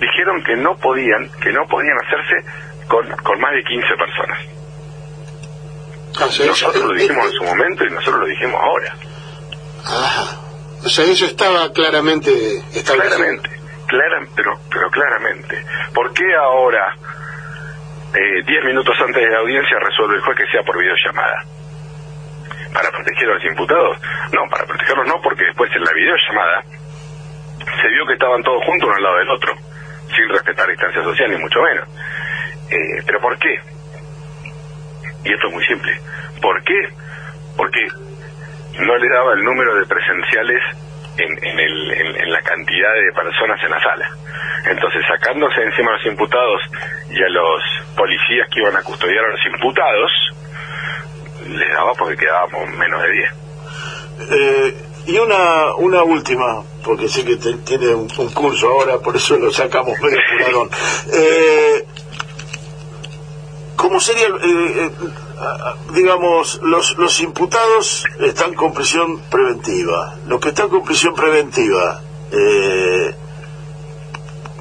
dijeron 0.00 0.42
que 0.44 0.56
no 0.56 0.76
podían, 0.76 1.30
que 1.40 1.52
no 1.52 1.66
podían 1.66 1.96
hacerse 2.04 2.48
con, 2.88 3.08
con 3.22 3.40
más 3.40 3.52
de 3.52 3.62
15 3.64 3.86
personas. 3.96 4.38
Ah, 6.18 6.46
nosotros 6.46 6.84
lo 6.84 6.94
dijimos 6.94 7.26
en 7.26 7.32
su 7.32 7.44
momento 7.44 7.84
y 7.84 7.90
nosotros 7.90 8.20
lo 8.20 8.26
dijimos 8.26 8.60
ahora. 8.60 8.94
Ajá. 9.84 10.46
O 10.84 10.88
sea, 10.88 11.04
eso 11.04 11.26
estaba 11.26 11.72
claramente 11.72 12.30
establecido. 12.72 13.16
Claramente, 13.86 14.32
pero, 14.34 14.58
pero 14.70 14.90
claramente. 14.90 15.64
¿Por 15.92 16.12
qué 16.12 16.24
ahora, 16.34 16.96
eh, 18.14 18.42
diez 18.46 18.64
minutos 18.64 18.94
antes 19.00 19.22
de 19.22 19.30
la 19.30 19.38
audiencia, 19.38 19.78
resuelve 19.78 20.16
el 20.16 20.22
juez 20.22 20.36
que 20.38 20.46
sea 20.50 20.62
por 20.62 20.78
videollamada? 20.78 21.44
¿Para 22.72 22.90
proteger 22.90 23.30
a 23.30 23.34
los 23.34 23.44
imputados? 23.44 23.98
No, 24.32 24.48
para 24.50 24.66
protegerlos 24.66 25.06
no, 25.06 25.20
porque 25.22 25.44
después 25.44 25.70
en 25.74 25.84
la 25.84 25.92
videollamada 25.92 26.64
se 27.80 27.88
vio 27.88 28.06
que 28.06 28.14
estaban 28.14 28.42
todos 28.42 28.64
juntos 28.64 28.88
uno 28.88 28.96
al 28.96 29.02
lado 29.02 29.18
del 29.18 29.30
otro, 29.30 29.54
sin 30.14 30.28
respetar 30.28 30.68
distancia 30.68 31.02
social 31.02 31.30
ni 31.30 31.38
mucho 31.38 31.60
menos. 31.62 31.88
Eh, 32.70 33.02
¿Pero 33.06 33.20
por 33.20 33.38
qué? 33.38 33.60
Y 35.24 35.32
esto 35.32 35.48
es 35.48 35.52
muy 35.52 35.64
simple. 35.66 35.92
¿Por 36.40 36.62
qué? 36.62 36.88
Porque 37.56 37.86
no 38.80 38.96
le 38.96 39.08
daba 39.08 39.32
el 39.34 39.44
número 39.44 39.74
de 39.74 39.86
presenciales 39.86 40.62
en, 41.18 41.44
en, 41.44 41.58
el, 41.58 41.92
en, 41.92 42.32
la 42.32 42.42
cantidad 42.42 42.92
de 42.94 43.12
personas 43.14 43.62
en 43.62 43.70
la 43.70 43.80
sala. 43.80 44.10
Entonces, 44.66 45.02
sacándose 45.08 45.62
encima 45.62 45.90
a 45.90 45.94
los 45.94 46.06
imputados 46.06 46.60
y 47.10 47.22
a 47.22 47.28
los 47.28 47.62
policías 47.96 48.48
que 48.50 48.60
iban 48.60 48.76
a 48.76 48.82
custodiar 48.82 49.24
a 49.24 49.28
los 49.30 49.46
imputados, 49.46 50.12
les 51.48 51.72
daba 51.72 51.94
porque 51.94 52.16
quedábamos 52.16 52.68
menos 52.76 53.02
de 53.02 53.10
10. 53.10 53.30
Eh, 54.30 54.74
y 55.06 55.18
una, 55.18 55.74
una 55.76 56.02
última, 56.02 56.62
porque 56.84 57.08
sé 57.08 57.24
que 57.24 57.36
tiene 57.36 57.94
un, 57.94 58.08
curso 58.08 58.68
ahora, 58.68 58.98
por 58.98 59.16
eso 59.16 59.36
lo 59.36 59.52
sacamos 59.52 59.94
medio 60.00 60.18
eh, 61.12 61.86
¿Cómo 63.76 64.00
sería 64.00 64.26
eh, 64.26 64.90
digamos, 65.92 66.60
los, 66.62 66.96
los 66.96 67.20
imputados 67.20 68.04
están 68.20 68.54
con 68.54 68.72
prisión 68.72 69.20
preventiva. 69.30 70.16
Los 70.26 70.40
que 70.40 70.48
están 70.48 70.68
con 70.68 70.82
prisión 70.82 71.14
preventiva, 71.14 72.00
eh, 72.32 73.14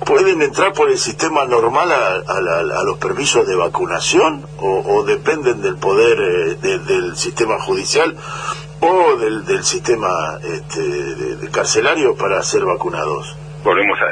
¿pueden 0.06 0.42
entrar 0.42 0.74
por 0.74 0.90
el 0.90 0.98
sistema 0.98 1.46
normal 1.46 1.92
a, 1.92 2.84
los 2.84 2.98
permisos 2.98 3.48
de 3.48 3.56
vacunación 3.56 4.46
o, 4.60 5.04
dependen 5.04 5.62
del 5.62 5.78
poder 5.78 6.20
eh, 6.62 6.80
del 6.80 7.16
sistema 7.16 7.60
judicial 7.60 8.16
o 8.86 9.18
del, 9.18 9.64
sistema 9.64 10.38
este, 10.44 11.50
carcelario 11.52 12.16
para 12.16 12.42
ser 12.44 12.64
vacunados? 12.64 13.38
Volvemos 13.64 14.00
a 14.00 14.06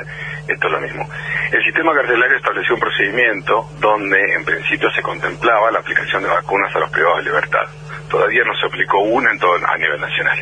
esto 0.47 0.67
es 0.67 0.73
lo 0.73 0.81
mismo. 0.81 1.07
El 1.51 1.63
sistema 1.63 1.93
carcelario 1.93 2.35
estableció 2.35 2.73
un 2.73 2.81
procedimiento 2.81 3.69
donde 3.79 4.33
en 4.33 4.43
principio 4.43 4.89
se 4.91 5.01
contemplaba 5.01 5.71
la 5.71 5.79
aplicación 5.79 6.23
de 6.23 6.29
vacunas 6.29 6.75
a 6.75 6.79
los 6.79 6.89
privados 6.89 7.19
de 7.19 7.23
libertad. 7.23 7.65
Todavía 8.09 8.43
no 8.43 8.53
se 8.55 8.65
aplicó 8.65 8.99
una 8.99 9.31
en 9.31 9.39
todo, 9.39 9.55
a 9.55 9.77
nivel 9.77 10.01
nacional. 10.01 10.37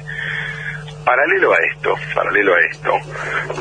Paralelo 1.05 1.53
a 1.53 1.57
esto, 1.57 1.95
paralelo 2.15 2.55
a 2.55 2.59
esto, 2.61 2.91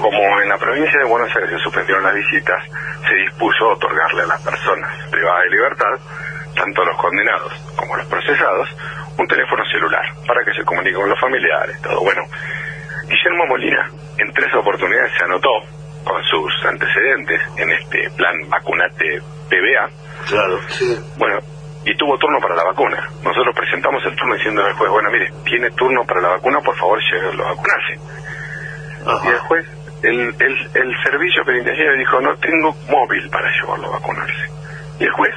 como 0.01 0.41
en 0.41 0.49
la 0.49 0.59
provincia 0.59 0.99
de 0.99 1.07
Buenos 1.07 1.35
Aires 1.35 1.51
se 1.51 1.59
suspendieron 1.59 2.05
las 2.05 2.15
visitas, 2.15 2.63
se 3.07 3.15
dispuso 3.15 3.69
otorgarle 3.69 4.23
a 4.23 4.27
las 4.27 4.43
personas 4.43 5.09
privadas 5.11 5.43
de 5.45 5.51
libertad, 5.51 5.99
tanto 6.55 6.83
a 6.83 6.85
los 6.87 6.97
condenados 6.99 7.53
como 7.77 7.95
a 7.95 7.99
los 7.99 8.07
procesados, 8.07 8.69
un 9.19 9.27
teléfono 9.27 9.65
celular 9.67 10.05
para 10.27 10.45
que 10.45 10.55
se 10.55 10.65
comuniquen 10.65 11.01
con 11.01 11.09
los 11.09 11.21
familiares, 11.21 11.81
todo. 11.83 12.01
Bueno, 12.01 12.23
Guillermo 13.09 13.47
Molina 13.47 13.91
en 14.19 14.33
tres 14.33 14.55
oportunidades 14.55 15.13
se 15.19 15.25
anotó 15.25 15.51
con 16.05 16.23
sus 16.25 16.53
antecedentes 16.67 17.41
en 17.57 17.71
este 17.71 18.11
plan 18.17 18.35
vacunate 18.49 19.21
PBA. 19.49 19.91
Claro, 20.29 20.61
Bueno, 21.17 21.39
y 21.85 21.97
tuvo 21.97 22.17
turno 22.19 22.39
para 22.41 22.55
la 22.55 22.65
vacuna. 22.65 23.09
Nosotros 23.23 23.55
presentamos 23.55 24.05
el 24.05 24.15
turno 24.17 24.35
diciendo 24.35 24.65
al 24.65 24.75
juez, 24.75 24.91
bueno, 24.91 25.11
mire, 25.11 25.31
tiene 25.45 25.71
turno 25.73 26.05
para 26.05 26.21
la 26.21 26.29
vacuna, 26.29 26.61
por 26.61 26.77
favor, 26.77 26.99
llévelo 27.11 27.47
a 27.47 27.51
vacunarse. 27.55 27.99
Y 29.25 29.29
el 29.29 29.39
juez, 29.41 29.67
el, 30.03 30.21
el, 30.39 30.71
el 30.75 31.03
servicio 31.03 31.43
penitenciario 31.45 31.97
dijo, 31.99 32.21
no 32.21 32.37
tengo 32.37 32.75
móvil 32.89 33.29
para 33.31 33.49
llevarlo 33.51 33.89
a 33.89 33.99
vacunarse. 33.99 34.45
Y 34.99 35.05
el 35.05 35.11
juez 35.13 35.35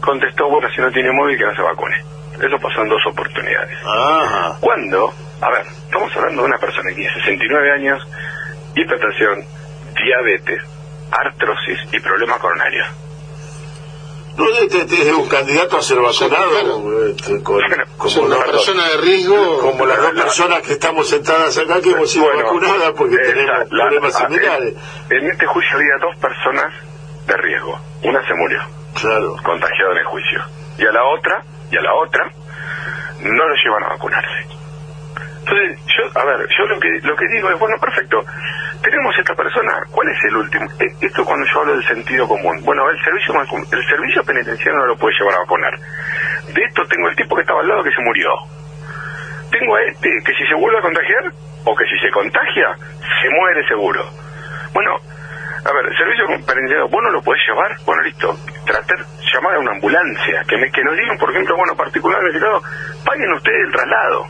contestó, 0.00 0.48
bueno, 0.50 0.68
si 0.70 0.80
no 0.82 0.90
tiene 0.90 1.10
móvil, 1.12 1.38
que 1.38 1.44
no 1.44 1.54
se 1.54 1.62
vacune. 1.62 1.96
Eso 2.40 2.58
pasó 2.60 2.82
en 2.82 2.88
dos 2.88 3.02
oportunidades. 3.06 3.78
Cuando, 4.60 5.12
a 5.40 5.50
ver, 5.50 5.66
estamos 5.66 6.16
hablando 6.16 6.42
de 6.42 6.48
una 6.48 6.58
persona 6.58 6.90
que 6.90 6.96
tiene 6.96 7.14
69 7.14 7.72
años, 7.72 8.08
hipertensión, 8.74 9.44
diabetes, 9.94 10.62
artrosis 11.10 11.78
y 11.92 12.00
problemas 12.00 12.38
coronarios. 12.38 12.88
No, 14.36 14.48
este, 14.48 14.78
este, 14.78 15.08
es 15.08 15.14
un 15.14 15.28
candidato 15.28 15.76
a 15.76 15.82
ser 15.82 16.00
vacunado, 16.00 17.06
este, 17.06 17.40
como 17.42 17.58
una 17.58 18.44
persona 18.44 18.88
de 18.88 18.96
riesgo, 18.96 19.60
como 19.60 19.86
las 19.86 19.98
dos 19.98 20.10
personas 20.10 20.60
que 20.62 20.72
estamos 20.72 21.08
sentadas 21.08 21.56
acá 21.56 21.80
que 21.80 21.90
hemos 21.90 22.10
sido 22.10 22.26
vacunadas 22.34 22.92
porque 22.96 23.16
tenemos 23.16 23.68
problemas 23.68 24.16
similares. 24.16 24.74
En 25.08 25.30
este 25.30 25.46
juicio 25.46 25.76
había 25.76 25.98
dos 26.00 26.16
personas 26.16 26.74
de 27.26 27.36
riesgo. 27.36 27.78
Una 28.02 28.26
se 28.26 28.34
murió, 28.34 28.60
claro, 29.00 29.36
contagiada 29.44 29.92
en 29.92 29.98
el 29.98 30.06
juicio, 30.06 30.42
y 30.78 30.84
a 30.84 30.92
la 30.92 31.04
otra, 31.04 31.44
y 31.74 31.76
a 31.76 31.82
la 31.82 31.94
otra, 31.94 32.30
no 33.20 33.48
lo 33.48 33.54
llevan 33.56 33.82
a 33.84 33.88
vacunarse. 33.88 34.46
Entonces, 35.40 35.78
yo, 35.86 36.20
a 36.20 36.24
ver, 36.24 36.48
yo 36.56 36.66
lo 36.66 36.78
que 36.80 36.88
lo 37.02 37.16
que 37.16 37.28
digo 37.28 37.50
es, 37.50 37.58
bueno, 37.58 37.76
perfecto, 37.78 38.24
tenemos 38.80 39.18
esta 39.18 39.34
persona, 39.34 39.72
¿cuál 39.90 40.08
es 40.08 40.24
el 40.24 40.36
último? 40.36 40.66
Eh, 40.78 40.86
esto 41.00 41.24
cuando 41.24 41.44
yo 41.46 41.60
hablo 41.60 41.74
del 41.74 41.86
sentido 41.86 42.28
común. 42.28 42.62
Bueno, 42.64 42.88
el 42.88 43.02
servicio 43.02 43.34
el 43.72 43.86
servicio 43.86 44.22
penitenciario 44.24 44.78
no 44.78 44.86
lo 44.86 44.96
puede 44.96 45.16
llevar 45.18 45.34
a 45.34 45.38
vacunar. 45.40 45.74
De 46.54 46.62
esto 46.62 46.86
tengo 46.86 47.08
el 47.08 47.16
tipo 47.16 47.34
que 47.34 47.42
estaba 47.42 47.60
al 47.60 47.68
lado 47.68 47.82
que 47.82 47.92
se 47.92 48.02
murió. 48.02 48.30
Tengo 49.50 49.76
a 49.76 49.82
este 49.82 50.10
que 50.24 50.34
si 50.34 50.46
se 50.46 50.54
vuelve 50.54 50.78
a 50.78 50.82
contagiar, 50.82 51.24
o 51.64 51.74
que 51.74 51.84
si 51.86 51.98
se 51.98 52.10
contagia, 52.10 52.76
se 53.22 53.30
muere 53.30 53.66
seguro. 53.66 54.04
Bueno, 54.72 54.96
a 55.64 55.72
ver, 55.72 55.86
el 55.86 55.96
servicio 55.96 56.26
penitenciario, 56.44 56.88
¿vos 56.88 57.02
no 57.02 57.10
lo 57.10 57.22
podés 57.22 57.40
llevar? 57.48 57.76
Bueno, 57.86 58.02
listo, 58.02 58.36
tratar, 58.66 58.98
llamar 59.32 59.54
a 59.56 59.58
una 59.60 59.72
ambulancia, 59.72 60.42
que 60.46 60.58
me 60.58 60.70
que 60.70 60.84
nos 60.84 60.96
digan, 60.96 61.16
por 61.18 61.30
ejemplo, 61.30 61.56
bueno, 61.56 61.74
particularmente, 61.74 62.38
paguen 63.04 63.32
ustedes 63.32 63.66
el 63.66 63.72
traslado. 63.72 64.26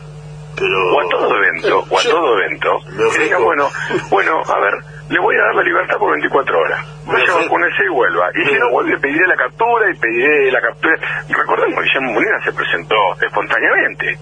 O 0.55 1.01
a 1.01 1.09
todo 1.09 1.35
evento, 1.35 1.83
o 1.89 1.99
a 1.99 2.03
todo 2.03 2.39
evento, 2.39 2.69
que 3.11 3.23
diga, 3.23 3.37
bueno, 3.39 3.67
bueno, 4.09 4.41
a 4.47 4.59
ver, 4.61 4.73
le 5.09 5.19
voy 5.19 5.35
a 5.35 5.43
dar 5.45 5.55
la 5.55 5.63
libertad 5.63 5.97
por 5.97 6.11
24 6.11 6.57
horas. 6.57 6.79
Vaya 7.05 7.31
a 7.31 7.41
vacunarse 7.43 7.85
y 7.85 7.89
vuelva. 7.89 8.29
Y 8.33 8.45
si 8.49 8.57
no 8.57 8.71
vuelve, 8.71 8.97
pediré 8.97 9.27
la 9.27 9.35
captura 9.35 9.85
y 9.91 9.97
pediré 9.99 10.51
la 10.51 10.61
captura. 10.61 10.95
Recordemos 11.29 11.75
que 11.77 11.85
Guillermo 11.85 12.13
Molina 12.13 12.39
se 12.43 12.53
presentó 12.53 12.95
espontáneamente. 13.21 14.17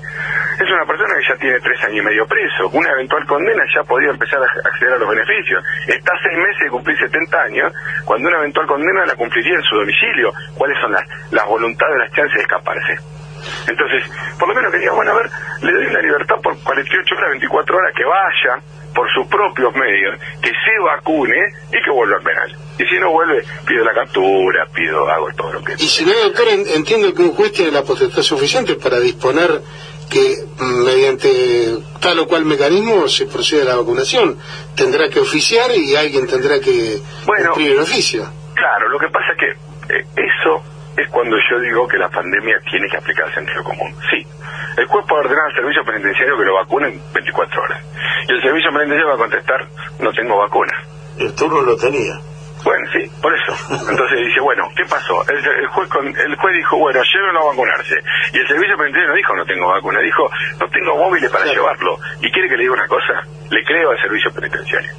Es 0.60 0.70
una 0.70 0.86
persona 0.86 1.16
que 1.16 1.28
ya 1.28 1.36
tiene 1.40 1.60
tres 1.62 1.84
años 1.86 1.98
y 1.98 2.02
medio 2.02 2.28
preso. 2.28 2.70
Una 2.74 2.92
eventual 2.92 3.25
condena 3.25 3.63
ya 3.74 3.84
podía 3.84 4.10
empezar 4.10 4.40
a 4.44 4.46
acceder 4.46 4.94
a 4.94 4.98
los 4.98 5.10
beneficios. 5.10 5.63
Está 5.88 6.13
a 6.13 6.22
seis 6.22 6.38
meses 6.38 6.60
de 6.66 6.70
cumplir 6.70 6.98
70 7.00 7.42
años, 7.42 7.74
cuando 8.04 8.28
una 8.28 8.40
eventual 8.40 8.68
condena 8.68 9.06
la 9.06 9.16
cumpliría 9.16 9.56
en 9.56 9.63
su 9.63 9.75
domicilio. 9.75 10.34
¿Cuáles 10.58 10.78
son 10.82 10.92
las, 10.92 11.08
las 11.32 11.46
voluntades, 11.48 11.96
las 11.98 12.12
chances 12.12 12.36
de 12.36 12.42
escaparse? 12.42 13.00
Entonces, 13.68 14.04
por 14.38 14.48
lo 14.48 14.56
menos 14.56 14.72
quería, 14.72 14.92
bueno, 14.92 15.12
a 15.12 15.16
ver, 15.16 15.30
le 15.62 15.72
doy 15.72 15.94
la 15.94 16.02
libertad 16.02 16.36
por 16.44 16.56
48 16.63 17.16
horas, 17.16 17.30
24 17.32 17.75
horas, 17.75 17.94
que 17.96 18.06
vaya 18.06 18.73
por 18.94 19.12
sus 19.14 19.28
propios 19.28 19.74
medios, 19.76 20.20
que 20.42 20.50
se 20.50 20.80
vacune 20.84 21.38
y 21.70 21.84
que 21.84 21.92
vuelva 21.92 22.18
al 22.18 22.24
penal. 22.24 22.56
Y 22.78 22.86
si 22.86 23.00
no 23.00 23.12
vuelve, 23.12 23.44
pido 23.66 23.84
la 23.84 23.94
captura, 23.94 24.66
pido, 24.74 25.08
hago 25.10 25.32
todo 25.34 25.54
lo 25.54 25.64
que... 25.64 25.74
Y 25.74 25.88
si 25.88 26.06
no, 26.06 26.14
doctor, 26.14 26.48
entiendo 26.50 27.14
que 27.14 27.22
un 27.22 27.34
juez 27.34 27.52
tiene 27.52 27.72
la 27.72 27.84
potestad 27.84 28.22
suficiente 28.22 28.76
para 28.76 29.00
disponer 29.00 29.62
que 30.10 30.46
mm, 30.60 30.84
mediante 30.84 31.78
tal 32.00 32.20
o 32.20 32.28
cual 32.28 32.46
mecanismo 32.46 33.08
se 33.08 33.26
procede 33.26 33.64
a 33.64 33.66
la 33.66 33.76
vacunación. 33.78 34.38
Tendrá 34.76 35.10
que 35.10 35.20
oficiar 35.20 35.72
y 35.72 35.96
alguien 35.96 36.28
tendrá 36.28 36.60
que 36.60 37.00
bueno, 37.26 37.52
cumplir 37.52 37.74
el 37.74 37.80
oficio. 37.80 38.30
Claro, 38.54 38.90
lo 38.90 39.00
que 39.00 39.08
pasa 39.10 39.32
es 39.34 39.38
que 39.38 39.96
eh, 39.96 40.06
eso 40.16 40.64
es 40.98 41.10
cuando 41.10 41.38
yo 41.50 41.60
digo 41.60 41.88
que 41.88 41.98
la 41.98 42.10
pandemia 42.10 42.60
tiene 42.70 42.88
que 42.88 42.98
aplicar 42.98 43.28
el 43.28 43.34
sentido 43.34 43.64
común. 43.64 43.96
Sí, 44.10 44.26
el 44.78 44.86
juez 44.86 45.06
puede 45.08 45.22
ordenar 45.26 45.46
al 45.46 45.56
servicio 45.56 45.84
penitenciario 45.86 46.38
que 46.38 46.46
lo 46.46 46.56
vacunen 46.56 47.02
24 47.14 47.62
horas. 47.62 47.84
Y 48.28 48.32
el 48.34 48.42
servicio 48.42 48.72
penitenciario 48.72 49.08
va 49.08 49.16
a 49.16 49.18
contestar, 49.18 49.68
no 50.00 50.12
tengo 50.14 50.38
vacuna. 50.38 50.74
El 51.18 51.34
turno 51.36 51.62
lo 51.62 51.78
tenía. 51.78 52.14
Bueno, 52.64 52.88
sí, 52.94 53.12
por 53.22 53.34
eso. 53.34 53.52
Entonces 53.90 54.20
dice, 54.20 54.40
bueno, 54.40 54.70
¿qué 54.76 54.86
pasó? 54.86 55.22
El, 55.28 55.68
juez 55.68 55.90
el 56.26 56.36
juez 56.36 56.56
dijo, 56.56 56.78
bueno, 56.78 57.02
llévenlo 57.04 57.42
a 57.42 57.46
vacunarse. 57.52 57.96
Y 58.34 58.40
el 58.40 58.48
servicio 58.48 58.78
penitenciario 58.78 59.10
no 59.10 59.16
dijo, 59.16 59.36
no 59.36 59.46
tengo 59.46 59.68
vacuna, 59.68 60.00
dijo, 60.00 60.30
no 60.60 60.68
tengo 60.70 60.98
móviles 60.98 61.30
para 61.30 61.46
llevarlo. 61.46 62.00
¿Y 62.22 62.32
quiere 62.32 62.48
que 62.48 62.56
le 62.56 62.64
diga 62.64 62.74
una 62.74 62.88
cosa? 62.88 63.22
Le 63.50 63.64
creo 63.66 63.92
al 63.92 64.00
servicio 64.00 64.32
penitenciario. 64.34 64.92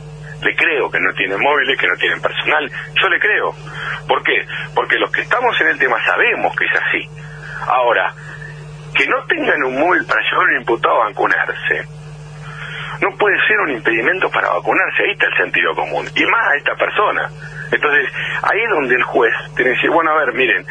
Le 0.42 0.54
creo 0.56 0.90
que 0.90 1.00
no 1.00 1.12
tienen 1.14 1.40
móviles, 1.40 1.78
que 1.78 1.86
no 1.86 1.96
tienen 1.96 2.20
personal. 2.20 2.70
Yo 3.00 3.08
le 3.08 3.18
creo. 3.18 3.54
¿Por 4.06 4.22
qué? 4.22 4.46
Porque 4.74 4.98
los 4.98 5.10
que 5.10 5.22
estamos 5.22 5.58
en 5.60 5.68
el 5.68 5.78
tema 5.78 6.02
sabemos 6.04 6.54
que 6.56 6.66
es 6.66 6.74
así. 6.74 7.08
Ahora, 7.66 8.12
que 8.94 9.06
no 9.06 9.24
tengan 9.26 9.62
un 9.64 9.78
móvil 9.78 10.04
para 10.06 10.22
llevar 10.22 10.46
a 10.46 10.50
un 10.50 10.56
imputado 10.58 11.02
a 11.02 11.08
vacunarse, 11.08 11.88
no 13.00 13.10
puede 13.16 13.36
ser 13.46 13.58
un 13.60 13.70
impedimento 13.70 14.30
para 14.30 14.50
vacunarse. 14.50 15.02
Ahí 15.02 15.12
está 15.12 15.26
el 15.26 15.36
sentido 15.36 15.74
común. 15.74 16.06
Y 16.14 16.24
más 16.26 16.48
a 16.48 16.56
esta 16.56 16.74
persona. 16.76 17.28
Entonces, 17.72 18.08
ahí 18.42 18.62
es 18.62 18.70
donde 18.70 18.94
el 18.94 19.02
juez 19.02 19.34
tiene 19.56 19.70
que 19.70 19.76
decir, 19.76 19.90
bueno, 19.90 20.10
a 20.10 20.24
ver, 20.24 20.34
miren, 20.34 20.64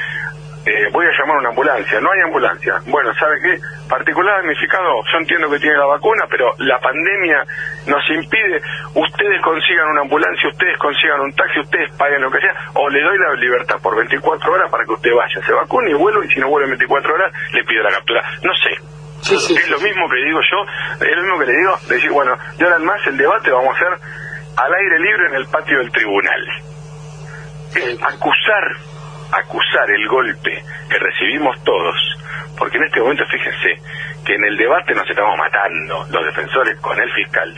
eh, 0.66 0.88
voy 0.94 1.06
a 1.06 1.12
llamar 1.12 1.36
a 1.36 1.40
una 1.40 1.50
ambulancia, 1.50 2.00
no 2.00 2.12
hay 2.12 2.22
ambulancia. 2.22 2.80
Bueno, 2.88 3.12
¿sabe 3.20 3.36
qué? 3.42 3.60
Particular 3.90 4.38
damnificado, 4.38 5.04
yo 5.12 5.18
entiendo 5.20 5.50
que 5.50 5.60
tiene 5.60 5.78
la 5.78 5.86
vacuna, 5.86 6.24
pero 6.30 6.56
la 6.60 6.80
pandemia 6.80 7.44
nos 7.86 8.04
impide, 8.10 8.62
ustedes 8.96 9.42
consigan 9.44 9.92
una 9.92 10.02
ambulancia, 10.02 10.50
ustedes 10.50 10.78
consigan 10.80 11.20
un 11.20 11.34
taxi, 11.34 11.60
ustedes 11.60 11.92
paguen 11.98 12.22
lo 12.22 12.32
que 12.32 12.40
sea, 12.40 12.56
o 12.76 12.90
le 12.90 13.02
doy 13.02 13.18
la 13.20 13.34
libertad 13.36 13.76
por 13.84 13.96
24 13.98 14.54
horas 14.54 14.72
para 14.72 14.86
que 14.86 14.94
usted 14.94 15.12
vaya, 15.12 15.46
se 15.46 15.54
vacune 15.54 15.92
y 15.92 15.96
vuelva, 15.96 16.24
y 16.26 16.30
si 16.30 16.40
no 16.40 16.48
vuelve 16.48 16.72
en 16.72 16.78
24 16.80 17.14
horas, 17.14 17.34
le 17.52 17.64
pido 17.66 17.84
la 17.84 17.92
captura. 17.92 18.24
No 18.44 18.54
sé. 18.56 18.72
es 19.36 19.70
lo 19.70 19.80
mismo 19.80 20.08
que 20.08 20.24
digo 20.24 20.40
yo, 20.48 21.06
es 21.06 21.16
lo 21.16 21.24
mismo 21.24 21.40
que 21.40 21.46
le 21.46 21.58
digo, 21.60 21.76
decir, 21.90 22.12
bueno, 22.12 22.38
de 22.58 22.64
ahora 22.64 22.78
en 22.78 22.86
más 22.86 23.08
el 23.08 23.18
debate 23.18 23.52
vamos 23.52 23.76
a 23.76 23.78
hacer 23.78 24.00
al 24.56 24.74
aire 24.74 25.00
libre 25.00 25.28
en 25.28 25.36
el 25.36 25.46
patio 25.48 25.78
del 25.80 25.92
tribunal. 25.92 26.42
acusar 28.08 28.64
acusar 29.40 29.90
el 29.90 30.08
golpe 30.08 30.64
que 30.90 31.00
recibimos 31.00 31.62
todos, 31.64 31.96
porque 32.58 32.78
en 32.78 32.84
este 32.84 33.02
momento 33.02 33.26
fíjense 33.26 33.82
que 34.26 34.36
en 34.36 34.44
el 34.46 34.58
debate 34.58 34.94
nos 34.94 35.10
estamos 35.10 35.38
matando 35.38 36.06
los 36.10 36.26
defensores 36.26 36.80
con 36.80 37.00
el 37.00 37.12
fiscal, 37.12 37.54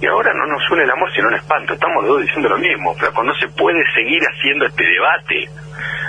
y 0.00 0.06
ahora 0.06 0.32
no 0.34 0.46
nos 0.46 0.68
une 0.70 0.82
el 0.82 0.90
amor 0.90 1.12
sino 1.12 1.28
un 1.28 1.34
espanto, 1.34 1.74
estamos 1.74 2.04
dos 2.06 2.22
diciendo 2.22 2.48
lo 2.48 2.58
mismo, 2.58 2.94
pero 2.98 3.22
no 3.22 3.34
se 3.34 3.48
puede 3.48 3.82
seguir 3.94 4.20
haciendo 4.22 4.66
este 4.66 4.84
debate, 4.84 5.48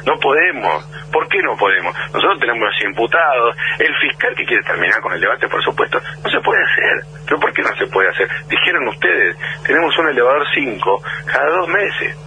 no 0.05 0.19
podemos, 0.19 0.83
¿por 1.11 1.27
qué 1.29 1.41
no 1.41 1.55
podemos? 1.55 1.95
Nosotros 2.13 2.39
tenemos 2.39 2.63
los 2.63 2.81
imputados, 2.83 3.55
el 3.79 3.95
fiscal 3.95 4.35
que 4.35 4.45
quiere 4.45 4.63
terminar 4.63 4.99
con 5.01 5.13
el 5.13 5.21
debate, 5.21 5.47
por 5.47 5.63
supuesto, 5.63 5.99
no 6.23 6.29
se 6.29 6.39
puede 6.41 6.61
hacer, 6.63 7.05
pero 7.25 7.39
¿por 7.39 7.53
qué 7.53 7.61
no 7.61 7.75
se 7.75 7.87
puede 7.87 8.09
hacer? 8.09 8.27
Dijeron 8.49 8.87
ustedes, 8.87 9.37
tenemos 9.63 9.97
un 9.97 10.09
elevador 10.09 10.45
5 10.53 11.03
cada 11.25 11.49
dos 11.49 11.67
meses, 11.69 12.17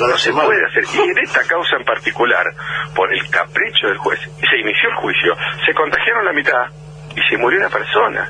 no 0.00 0.18
se 0.18 0.32
puede 0.32 0.66
hacer. 0.66 0.84
Y 0.94 1.10
en 1.10 1.18
esta 1.18 1.42
causa 1.46 1.76
en 1.76 1.84
particular, 1.84 2.46
por 2.94 3.12
el 3.12 3.28
capricho 3.30 3.88
del 3.88 3.98
juez, 3.98 4.20
se 4.20 4.56
inició 4.58 4.88
el 4.90 4.96
juicio, 4.96 5.36
se 5.66 5.74
contagiaron 5.74 6.24
la 6.24 6.32
mitad 6.32 6.66
y 7.14 7.20
se 7.28 7.36
murió 7.36 7.58
una 7.60 7.68
persona. 7.68 8.28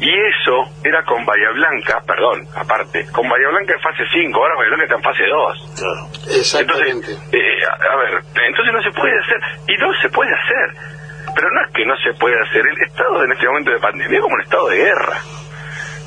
Y 0.00 0.10
eso 0.10 0.66
era 0.82 1.04
con 1.04 1.24
Bahía 1.24 1.50
Blanca, 1.54 2.02
perdón, 2.04 2.42
aparte, 2.56 3.06
con 3.12 3.28
Bahía 3.28 3.48
Blanca 3.50 3.74
en 3.74 3.80
fase 3.80 4.02
5, 4.10 4.36
ahora 4.36 4.56
Bahía 4.56 4.70
Blanca 4.70 4.84
está 4.84 4.96
en 4.96 5.02
fase 5.02 5.24
2. 5.30 5.74
Claro, 5.78 6.02
exactamente. 6.38 7.12
Entonces, 7.12 7.38
eh, 7.38 7.62
a, 7.70 7.96
ver, 7.96 8.22
entonces 8.50 8.72
no 8.74 8.82
se 8.82 8.90
puede 8.90 9.14
hacer, 9.14 9.40
y 9.68 9.76
no 9.78 9.94
se 10.02 10.08
puede 10.08 10.30
hacer. 10.34 10.92
Pero 11.34 11.48
no 11.50 11.64
es 11.64 11.72
que 11.72 11.86
no 11.86 11.96
se 11.98 12.12
puede 12.18 12.34
hacer, 12.42 12.66
el 12.66 12.82
estado 12.82 13.24
en 13.24 13.32
este 13.32 13.46
momento 13.46 13.70
de 13.70 13.78
pandemia 13.78 14.16
es 14.18 14.22
como 14.22 14.34
un 14.34 14.42
estado 14.42 14.68
de 14.68 14.76
guerra. 14.76 15.18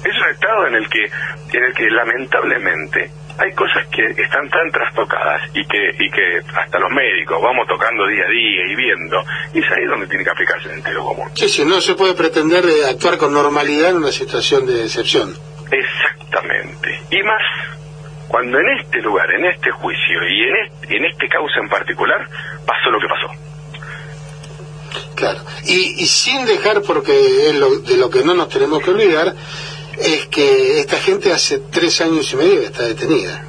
Es 0.04 0.16
un 0.22 0.30
estado 0.30 0.68
en 0.68 0.76
el 0.76 0.90
que, 0.90 1.04
en 1.58 1.64
el 1.64 1.74
que 1.74 1.90
lamentablemente 1.90 3.12
hay 3.38 3.52
cosas 3.54 3.88
que 3.88 4.04
están 4.22 4.50
tan 4.50 4.72
trastocadas 4.72 5.42
y 5.54 5.66
que, 5.66 5.92
y 6.00 6.10
que 6.10 6.40
hasta 6.56 6.80
los 6.80 6.92
médicos 6.92 7.42
vamos 7.42 7.68
tocando 7.68 8.08
día 8.08 8.24
a 8.26 8.30
día 8.30 8.66
y 8.72 8.76
viendo, 8.76 9.18
y 9.54 9.60
es 9.60 9.72
ahí 9.72 9.86
donde 9.86 10.08
tiene 10.08 10.24
que 10.24 10.30
aplicarse 10.30 10.70
el 10.70 10.76
sentido 10.76 11.04
común. 11.04 11.30
Sí, 11.34 11.50
sí, 11.50 11.66
no 11.66 11.82
se 11.82 11.96
puede 11.96 12.14
pretender 12.14 12.66
eh, 12.66 12.86
actuar 12.90 13.18
con 13.18 13.34
normalidad 13.34 13.92
en 13.92 13.98
una 13.98 14.12
situación 14.12 14.66
de 14.66 14.84
excepción. 14.84 15.36
Exactamente. 15.72 17.02
Y 17.12 17.22
más 17.24 17.42
cuando 18.28 18.58
en 18.60 18.70
este 18.80 19.02
lugar, 19.02 19.32
en 19.32 19.46
este 19.46 19.72
juicio 19.72 20.28
y 20.30 20.44
en 20.44 20.56
este, 20.66 20.98
en 20.98 21.06
este 21.06 21.28
causa 21.28 21.60
en 21.62 21.70
particular, 21.70 22.28
pasó 22.66 22.90
lo 22.90 23.00
que 23.00 23.08
pasó. 23.08 23.28
Claro, 25.16 25.40
y, 25.66 26.04
y 26.04 26.06
sin 26.06 26.46
dejar, 26.46 26.82
porque 26.82 27.50
es 27.50 27.56
lo, 27.56 27.80
de 27.80 27.98
lo 27.98 28.10
que 28.10 28.24
no 28.24 28.34
nos 28.34 28.50
tenemos 28.50 28.84
que 28.84 28.92
olvidar, 28.92 29.34
es 30.00 30.28
que 30.28 30.80
esta 30.80 30.98
gente 30.98 31.32
hace 31.32 31.60
tres 31.72 32.00
años 32.02 32.32
y 32.34 32.36
medio 32.36 32.60
que 32.62 32.68
está 32.68 32.84
detenida. 32.84 33.42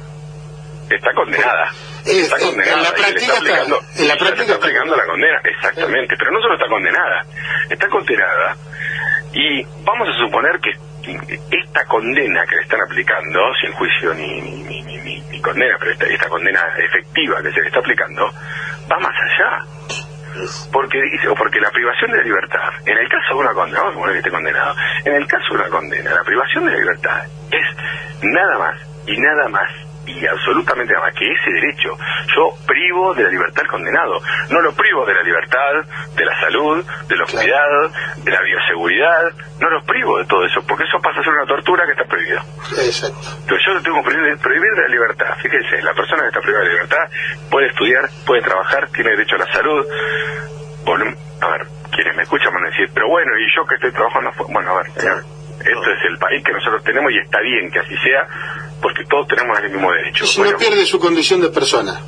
Está 0.89 1.13
condenada. 1.13 1.71
está 2.05 2.39
condenada. 2.39 2.77
En 2.77 2.83
la 2.83 2.91
práctica 2.91 3.33
está, 3.33 3.37
aplicando, 3.37 3.81
en 3.97 4.07
la 4.07 4.15
práctica 4.15 4.43
está 4.43 4.55
aplicando 4.55 4.95
la 4.95 5.05
condena, 5.05 5.41
exactamente. 5.43 6.15
Pero 6.17 6.31
no 6.31 6.41
solo 6.41 6.53
está 6.55 6.67
condenada, 6.67 7.25
está 7.69 7.87
condenada 7.89 8.57
y 9.33 9.63
vamos 9.83 10.07
a 10.09 10.17
suponer 10.17 10.59
que 10.59 10.71
esta 11.51 11.85
condena 11.85 12.45
que 12.47 12.55
le 12.55 12.61
están 12.63 12.81
aplicando, 12.81 13.39
sin 13.61 13.71
juicio 13.73 14.13
ni, 14.13 14.41
ni, 14.41 14.81
ni, 14.81 14.97
ni 14.97 15.41
condena, 15.41 15.77
pero 15.79 15.91
esta, 15.91 16.05
esta 16.05 16.27
condena 16.27 16.59
efectiva 16.77 17.41
que 17.41 17.51
se 17.51 17.61
le 17.61 17.67
está 17.67 17.79
aplicando, 17.79 18.25
va 18.91 18.99
más 18.99 19.13
allá 19.13 19.65
porque 20.71 21.01
dice, 21.01 21.27
o 21.27 21.35
porque 21.35 21.59
la 21.59 21.71
privación 21.71 22.11
de 22.11 22.17
la 22.17 22.23
libertad, 22.23 22.69
en 22.85 22.97
el 22.97 23.09
caso 23.09 23.33
de 23.33 23.39
una 23.39 23.53
condena, 23.53 23.79
vamos 23.79 23.91
a 23.91 23.95
suponer 23.95 24.13
que 24.13 24.19
esté 24.19 24.31
condenado, 24.31 24.75
en 25.05 25.13
el 25.13 25.27
caso 25.27 25.53
de 25.53 25.59
una 25.59 25.69
condena, 25.69 26.13
la 26.13 26.23
privación 26.23 26.65
de 26.65 26.71
la 26.71 26.77
libertad 26.77 27.25
es 27.51 28.23
nada 28.23 28.57
más 28.57 28.81
y 29.07 29.17
nada 29.19 29.47
más 29.49 29.86
y 30.07 30.25
absolutamente 30.25 30.93
nada 30.93 31.05
más 31.05 31.15
que 31.15 31.31
ese 31.31 31.51
derecho. 31.51 31.97
Yo 32.35 32.55
privo 32.65 33.13
de 33.13 33.23
la 33.23 33.29
libertad 33.29 33.63
al 33.63 33.67
condenado, 33.67 34.19
no 34.49 34.61
lo 34.61 34.73
privo 34.73 35.05
de 35.05 35.13
la 35.13 35.21
libertad, 35.21 35.83
de 36.15 36.25
la 36.25 36.39
salud, 36.39 36.85
de 37.07 37.15
los 37.15 37.29
cuidados, 37.29 37.91
de 38.23 38.31
la 38.31 38.41
bioseguridad, 38.41 39.31
no 39.59 39.69
lo 39.69 39.83
privo 39.83 40.17
de 40.17 40.25
todo 40.25 40.45
eso, 40.45 40.61
porque 40.67 40.85
eso 40.85 40.99
pasa 41.01 41.19
a 41.19 41.23
ser 41.23 41.33
una 41.33 41.45
tortura 41.45 41.85
que 41.85 41.91
está 41.91 42.05
prohibido. 42.05 42.39
Exacto. 42.79 43.27
Entonces 43.41 43.65
yo 43.65 43.81
tengo 43.83 43.97
que 44.01 44.09
prohibir, 44.09 44.37
prohibir 44.37 44.71
de 44.75 44.81
la 44.81 44.87
libertad. 44.87 45.35
Fíjense, 45.41 45.81
la 45.83 45.93
persona 45.93 46.21
que 46.23 46.27
está 46.29 46.41
privada 46.41 46.63
de 46.63 46.71
libertad 46.71 47.03
puede 47.51 47.67
estudiar, 47.67 48.09
puede 48.25 48.41
trabajar, 48.41 48.87
tiene 48.91 49.11
derecho 49.11 49.35
a 49.35 49.39
la 49.39 49.51
salud. 49.51 49.85
a 51.41 51.47
ver, 51.51 51.67
quienes 51.91 52.15
me 52.15 52.23
escuchan 52.23 52.53
van 52.53 52.65
a 52.65 52.69
decir, 52.69 52.89
pero 52.93 53.09
bueno, 53.09 53.31
y 53.37 53.45
yo 53.55 53.65
que 53.65 53.75
estoy 53.75 53.91
trabajando, 53.91 54.31
bueno, 54.49 54.71
a 54.71 54.77
ver, 54.77 54.87
esto 54.87 55.91
es 55.91 56.05
el 56.09 56.17
país 56.17 56.43
que 56.43 56.53
nosotros 56.53 56.83
tenemos 56.83 57.11
y 57.11 57.17
está 57.17 57.39
bien 57.41 57.71
que 57.71 57.79
así 57.79 57.95
sea, 57.97 58.27
porque 58.81 59.03
todos 59.05 59.27
tenemos 59.27 59.59
el 59.59 59.71
mismo 59.71 59.91
derecho. 59.91 60.23
Y 60.23 60.27
si 60.27 60.41
no 60.41 60.57
pierde 60.57 60.85
su 60.85 60.99
condición 60.99 61.41
de 61.41 61.49
persona. 61.49 61.99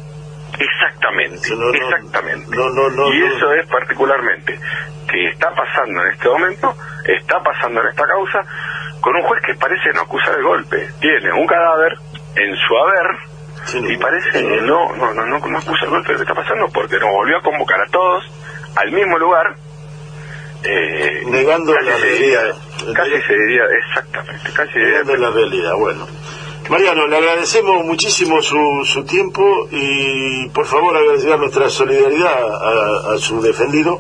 Exactamente, 0.60 1.48
exactamente. 1.74 2.56
y 2.56 3.24
eso 3.24 3.54
es 3.54 3.68
particularmente 3.68 4.60
que 5.10 5.30
está 5.30 5.50
pasando 5.56 6.04
en 6.04 6.12
este 6.12 6.28
momento, 6.30 6.76
está 7.06 7.42
pasando 7.42 7.82
en 7.82 7.88
esta 7.88 8.04
causa, 8.06 8.46
con 9.02 9.16
un 9.16 9.24
juez 9.24 9.42
que 9.46 9.56
parece 9.56 9.92
no 9.94 10.02
acusar 10.02 10.38
el 10.38 10.44
golpe. 10.44 10.90
Tiene 11.00 11.32
un 11.34 11.48
cadáver 11.48 11.94
en 12.36 12.56
su 12.56 12.78
haber 12.78 13.30
y 13.74 13.98
parece 13.98 14.32
que 14.32 14.62
no, 14.62 14.96
no, 14.96 15.14
no, 15.14 15.26
no, 15.26 15.58
acusa 15.58 15.86
el 15.86 15.90
golpe. 15.90 16.16
que 16.16 16.22
está 16.22 16.34
pasando? 16.34 16.68
Porque 16.74 17.00
nos 17.00 17.10
volvió 17.12 17.38
a 17.38 17.42
convocar 17.42 17.82
a 17.82 17.92
todos 17.92 18.24
al 18.76 18.92
mismo 18.92 19.18
lugar. 19.18 19.56
Eh, 20.64 21.24
Negando 21.28 21.74
la 21.74 21.98
realidad. 21.98 22.56
Casi 22.94 23.22
se 23.22 23.34
diría, 23.34 23.64
exactamente, 23.88 24.52
casi 24.54 24.78
Negando 24.78 25.16
la 25.16 25.30
realidad, 25.32 25.74
bueno. 25.78 26.08
Mariano, 26.70 27.08
le 27.08 27.18
agradecemos 27.18 27.84
muchísimo 27.84 28.44
su, 28.44 28.86
su 28.86 29.04
tiempo 29.04 29.68
y 29.72 30.48
por 30.50 30.68
favor 30.68 30.96
agradecer 30.96 31.40
nuestra 31.40 31.68
solidaridad 31.68 33.12
a, 33.12 33.18
su 33.18 33.42
defendido 33.42 34.00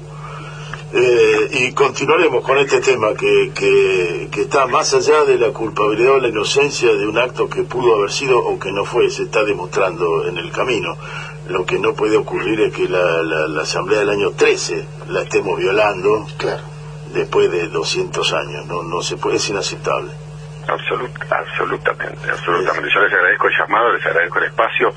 eh, 0.93 1.49
y 1.51 1.71
continuaremos 1.71 2.43
con 2.43 2.59
este 2.59 2.79
tema 2.79 3.15
que, 3.15 3.51
que, 3.55 4.41
está 4.41 4.67
más 4.67 4.93
allá 4.93 5.23
de 5.23 5.39
la 5.39 5.49
culpabilidad 5.49 6.13
o 6.13 6.19
la 6.19 6.27
inocencia 6.27 6.93
de 6.93 7.07
un 7.07 7.17
acto 7.17 7.49
que 7.49 7.63
pudo 7.63 7.95
haber 7.95 8.11
sido 8.11 8.37
o 8.37 8.59
que 8.59 8.71
no 8.71 8.85
fue, 8.85 9.09
se 9.09 9.23
está 9.23 9.43
demostrando 9.43 10.27
en 10.27 10.37
el 10.37 10.51
camino. 10.51 10.95
Lo 11.47 11.65
que 11.65 11.79
no 11.79 11.95
puede 11.95 12.17
ocurrir 12.17 12.61
es 12.61 12.71
que 12.71 12.87
la, 12.87 13.23
la, 13.23 13.61
Asamblea 13.63 14.01
del 14.01 14.11
año 14.11 14.33
13 14.33 14.85
la 15.09 15.23
estemos 15.23 15.57
violando 15.57 16.27
claro. 16.37 16.61
después 17.15 17.51
de 17.51 17.67
200 17.67 18.31
años, 18.33 18.67
no, 18.67 18.83
no 18.83 19.01
se 19.01 19.17
puede, 19.17 19.37
es 19.37 19.49
inaceptable 19.49 20.28
absolutamente, 20.69 22.31
absolutamente. 22.31 22.89
Yo 22.93 23.01
les 23.01 23.13
agradezco 23.13 23.47
el 23.47 23.53
llamado, 23.57 23.93
les 23.93 24.05
agradezco 24.05 24.39
el 24.39 24.45
espacio. 24.45 24.93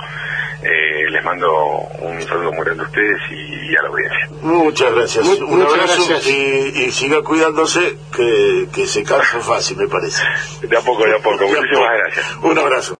Eh, 0.62 1.10
les 1.10 1.24
mando 1.24 1.50
un 1.98 2.22
saludo 2.22 2.52
muy 2.52 2.64
grande 2.64 2.84
a 2.84 2.86
ustedes 2.86 3.18
y, 3.32 3.74
a 3.74 3.82
la 3.82 3.88
audiencia. 3.88 4.28
Muchas 4.42 4.94
gracias. 4.94 5.26
un 5.26 5.60
abrazo 5.60 6.02
Y, 6.28 6.92
siga 6.92 7.20
cuidándose, 7.22 7.96
que, 8.14 8.68
que 8.72 8.86
se 8.86 9.02
cansa 9.02 9.40
fácil, 9.40 9.76
me 9.78 9.88
parece. 9.88 10.22
De 10.62 10.76
a 10.76 10.80
poco, 10.80 11.04
de 11.04 11.16
a 11.16 11.18
poco. 11.18 11.48
Muchísimas 11.48 11.90
gracias. 11.98 12.36
Un 12.42 12.58
abrazo. 12.58 12.90